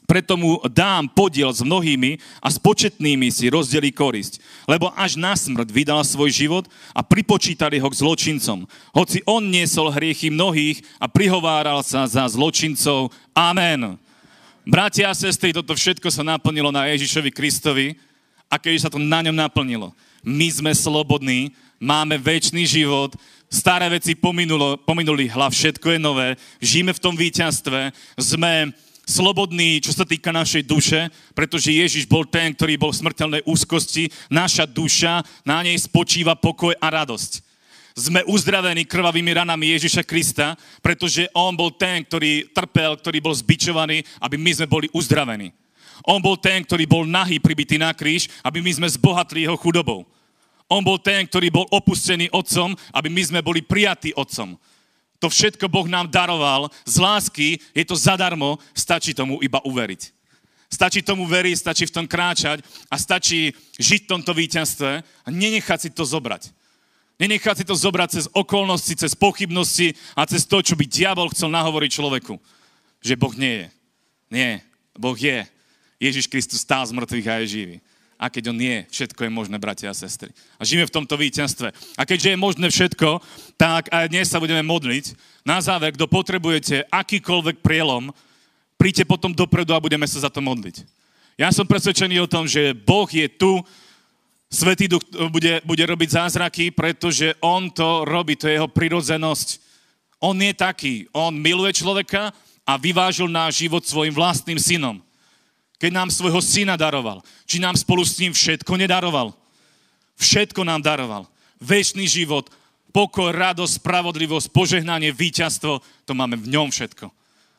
[0.05, 4.41] preto mu dám podiel s mnohými a s početnými si rozdelí korisť.
[4.69, 8.69] Lebo až na smrť vydal svoj život a pripočítali ho k zločincom.
[8.93, 13.09] Hoci on niesol hriechy mnohých a prihováral sa za zločincov.
[13.33, 13.97] Amen.
[14.65, 18.01] Bratia a sestry, toto všetko sa naplnilo na Ježišovi Kristovi
[18.49, 19.93] a keď sa to na ňom naplnilo,
[20.25, 23.13] my sme slobodní, máme väčší život,
[23.53, 26.29] staré veci pominulo, pominuli, hlav, všetko je nové,
[26.65, 28.73] žijeme v tom víťazstve, sme
[29.05, 34.09] slobodný, čo sa týka našej duše, pretože Ježiš bol ten, ktorý bol v smrteľnej úzkosti.
[34.33, 37.45] Naša duša, na nej spočíva pokoj a radosť.
[37.95, 44.03] Sme uzdravení krvavými ranami Ježiša Krista, pretože On bol ten, ktorý trpel, ktorý bol zbičovaný,
[44.19, 45.55] aby my sme boli uzdravení.
[46.03, 50.03] On bol ten, ktorý bol nahý pribitý na kríž, aby my sme zbohatli jeho chudobou.
[50.67, 54.59] On bol ten, ktorý bol opustený otcom, aby my sme boli prijatí otcom.
[55.25, 60.13] To všetko Boh nám daroval z lásky, je to zadarmo, stačí tomu iba uveriť.
[60.69, 62.61] Stačí tomu veriť, stačí v tom kráčať
[62.93, 66.53] a stačí žiť v tomto víťazstve a nenechať si to zobrať.
[67.17, 71.49] Nenechať si to zobrať cez okolnosti, cez pochybnosti a cez to, čo by diabol chcel
[71.49, 72.37] nahovoriť človeku.
[73.01, 73.67] Že Boh nie je.
[74.29, 74.51] Nie,
[74.93, 75.41] Boh je.
[75.97, 77.77] Ježiš Kristus stál z mŕtvych a je živý
[78.25, 80.33] a keď on nie, všetko je možné, bratia a sestry.
[80.57, 81.69] A žijeme v tomto víťazstve.
[82.01, 83.21] A keďže je možné všetko,
[83.61, 85.13] tak aj dnes sa budeme modliť.
[85.45, 88.09] Na záver, kto potrebujete akýkoľvek prielom,
[88.81, 90.89] príďte potom dopredu a budeme sa za to modliť.
[91.37, 93.61] Ja som presvedčený o tom, že Boh je tu,
[94.55, 95.03] Svetý duch
[95.35, 99.59] bude, bude robiť zázraky, pretože on to robí, to je jeho prirodzenosť.
[100.23, 102.31] On je taký, on miluje človeka
[102.63, 105.03] a vyvážil náš život svojim vlastným synom
[105.79, 109.35] keď nám svojho syna daroval, či nám spolu s ním všetko nedaroval.
[110.15, 111.27] Všetko nám daroval.
[111.59, 112.47] Večný život,
[112.95, 117.11] pokoj, radosť, spravodlivosť, požehnanie, víťazstvo, to máme v ňom všetko.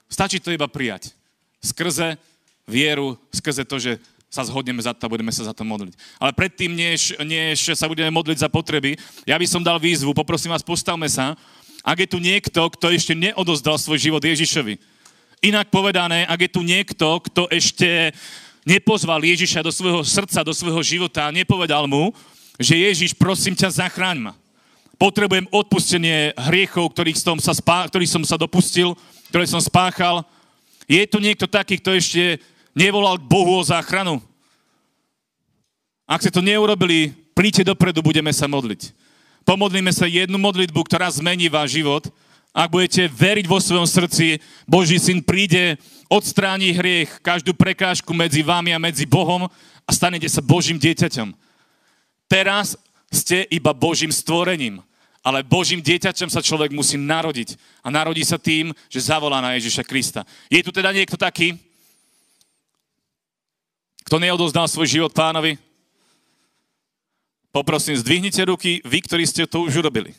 [0.08, 1.12] Stačí to iba prijať.
[1.60, 2.16] Skrze
[2.64, 4.00] vieru, skrze to, že
[4.32, 5.96] sa zhodneme za to a budeme sa za to modliť.
[6.20, 10.52] Ale predtým, než, než sa budeme modliť za potreby, ja by som dal výzvu, poprosím
[10.52, 11.40] vás, postavme sa.
[11.86, 14.76] Ak je tu niekto, kto ešte neodozdal svoj život Ježišovi,
[15.44, 18.12] Inak povedané, ak je tu niekto, kto ešte
[18.66, 22.12] nepozval Ježiša do svojho srdca, do svojho života a nepovedal mu,
[22.57, 24.34] že Ježiš, prosím ťa, zachráň ma.
[24.95, 28.95] Potrebujem odpustenie hriechov, ktorých som sa, spá, ktorých som sa dopustil,
[29.28, 30.24] ktoré som spáchal.
[30.88, 32.40] Je tu niekto taký, kto ešte
[32.72, 34.24] nevolal Bohu o záchranu?
[36.07, 38.95] Ak ste to neurobili, príďte dopredu, budeme sa modliť.
[39.44, 42.10] Pomodlíme sa jednu modlitbu, ktorá zmení váš život
[42.56, 45.76] ak budete veriť vo svojom srdci, Boží syn príde,
[46.07, 49.52] odstráni hriech, každú prekážku medzi vami a medzi Bohom
[49.84, 51.36] a stanete sa Božím dieťaťom.
[52.32, 52.80] Teraz
[53.11, 54.80] ste iba Božím stvorením,
[55.19, 57.60] ale Božím dieťaťom sa človek musí narodiť.
[57.84, 60.23] A narodí sa tým, že zavolá na Ježiša Krista.
[60.48, 61.60] Je tu teda niekto taký,
[64.07, 65.60] kto neodozdal svoj život pánovi?
[67.52, 70.15] Poprosím, zdvihnite ruky, vy, ktorí ste to už urobili.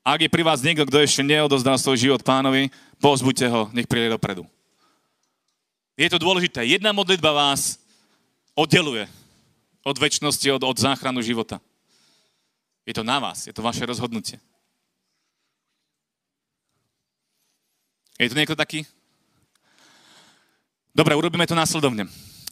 [0.00, 2.72] Ak je pri vás niekto, kto ešte neodozdal svoj život pánovi,
[3.04, 4.48] pozbuďte ho, nech príde dopredu.
[6.00, 6.64] Je to dôležité.
[6.64, 7.76] Jedna modlitba vás
[8.56, 9.04] oddeluje
[9.84, 11.60] od väčšnosti, od, od záchranu života.
[12.88, 14.40] Je to na vás, je to vaše rozhodnutie.
[18.16, 18.88] Je tu niekto taký?
[20.96, 22.08] Dobre, urobíme to následovne.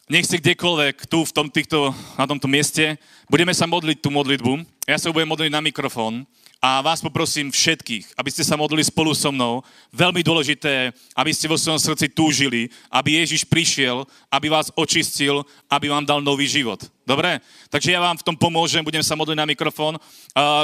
[0.08, 2.96] Nech si kdekoľvek tu v tom, týchto, na tomto mieste,
[3.28, 4.64] budeme sa modliť tú modlitbu.
[4.88, 6.24] Ja sa budem modliť na mikrofón
[6.59, 9.62] A vás poprosím všetkých, aby ste sa modlili spolu so mnou.
[9.94, 15.86] Veľmi dôležité, aby ste vo svojom srdci túžili, aby Ježiš prišiel, aby vás očistil, aby
[15.86, 16.82] vám dal nový život.
[17.06, 17.39] Dobre?
[17.70, 20.02] Takže ja vám v tom pomôžem, budem sa modliť na mikrofón.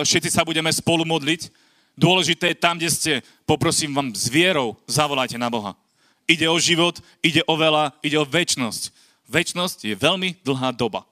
[0.03, 1.55] Všetci sa budeme spolu modliť.
[1.95, 3.12] Dôležité je tam, kde ste,
[3.47, 5.79] poprosím vám s vierou, zavolajte na Boha.
[6.27, 8.91] Ide o život, ide o veľa, ide o väčnosť.
[9.31, 11.07] Väčnosť je veľmi dlhá doba.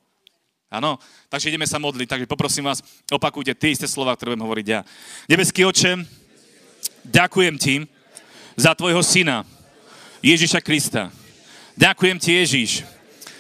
[0.73, 0.97] Áno,
[1.29, 2.81] takže ideme sa modliť, takže poprosím vás,
[3.13, 4.81] opakujte tie isté slova, ktoré budem hovoriť ja.
[5.29, 6.01] Nebeský oče,
[7.05, 7.85] ďakujem ti
[8.57, 9.45] za tvojho syna,
[10.25, 11.13] Ježiša Krista.
[11.77, 12.71] Ďakujem ti, Ježiš,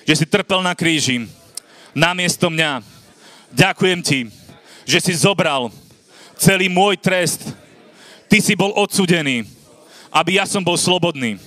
[0.04, 1.24] že si trpel na kríži
[1.96, 2.84] namiesto mňa.
[3.48, 4.28] Ďakujem ti,
[4.84, 5.72] že si zobral
[6.36, 7.48] celý môj trest.
[8.28, 9.48] Ty si bol odsudený,
[10.12, 11.40] aby ja som bol slobodný.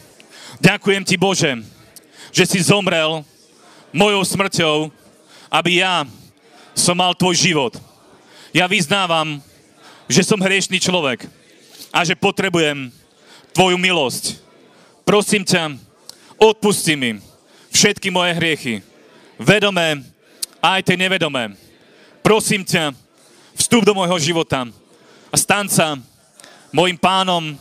[0.57, 1.61] Ďakujem ti, Bože,
[2.33, 3.21] že si zomrel
[3.93, 5.04] mojou smrťou,
[5.55, 6.03] aby ja
[6.75, 7.79] som mal tvoj život.
[8.51, 9.39] Ja vyznávam,
[10.11, 11.23] že som hriešný človek
[11.95, 12.91] a že potrebujem
[13.55, 14.43] tvoju milosť.
[15.07, 15.79] Prosím ťa,
[16.35, 17.23] odpusti mi
[17.71, 18.75] všetky moje hriechy,
[19.39, 20.03] vedomé
[20.59, 21.55] a aj tie nevedomé.
[22.19, 22.91] Prosím ťa,
[23.55, 24.67] vstup do môjho života
[25.31, 25.95] a stan sa
[26.75, 27.55] môjim pánom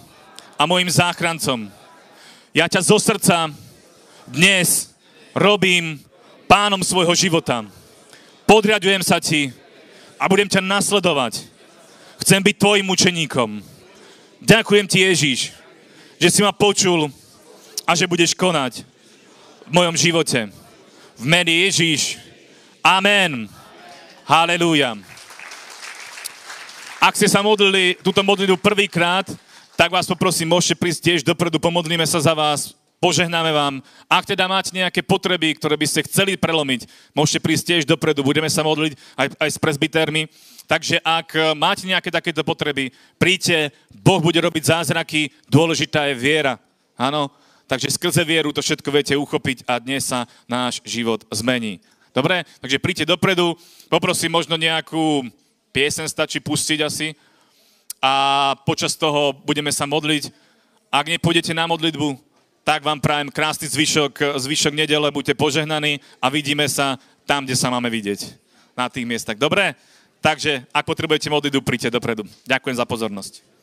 [0.59, 1.71] a môjim záchrancom.
[2.51, 3.55] Ja ťa zo srdca
[4.27, 4.91] dnes
[5.31, 6.03] robím
[6.51, 7.63] pánom svojho života
[8.47, 9.53] podriadujem sa ti
[10.21, 11.45] a budem ťa nasledovať.
[12.23, 13.61] Chcem byť tvojim učeníkom.
[14.45, 15.41] Ďakujem ti, Ježíš,
[16.21, 17.09] že si ma počul
[17.85, 18.85] a že budeš konať
[19.69, 20.49] v mojom živote.
[21.17, 22.21] V mene Ježíš.
[22.85, 23.49] Amen.
[24.29, 24.97] Halelúja.
[27.01, 29.29] Ak ste sa modlili túto modlitbu prvýkrát,
[29.77, 32.73] tak vás poprosím, môžete prísť tiež dopredu, pomodlíme sa za vás
[33.05, 33.85] požehnáme vám.
[34.09, 38.49] Ak teda máte nejaké potreby, ktoré by ste chceli prelomiť, môžete prísť tiež dopredu, budeme
[38.49, 40.25] sa modliť aj, aj s presbytérmi.
[40.65, 42.89] Takže ak e, máte nejaké takéto potreby,
[43.21, 46.57] príďte, Boh bude robiť zázraky, dôležitá je viera.
[46.97, 47.29] Áno,
[47.69, 51.85] takže skrze vieru to všetko viete uchopiť a dnes sa náš život zmení.
[52.17, 53.53] Dobre, takže príďte dopredu,
[53.93, 55.29] poprosím možno nejakú
[55.77, 57.13] piesen stačí pustiť asi
[58.01, 60.33] a počas toho budeme sa modliť.
[60.89, 62.24] Ak nepôjdete na modlitbu,
[62.65, 66.97] tak vám prajem krásny zvyšok, zvyšok nedele, buďte požehnaní a vidíme sa
[67.29, 68.41] tam, kde sa máme vidieť.
[68.75, 69.39] Na tých miestach.
[69.39, 69.77] Dobre?
[70.19, 72.25] Takže, ak potrebujete modlitbu, príďte dopredu.
[72.49, 73.54] Ďakujem za pozornosť.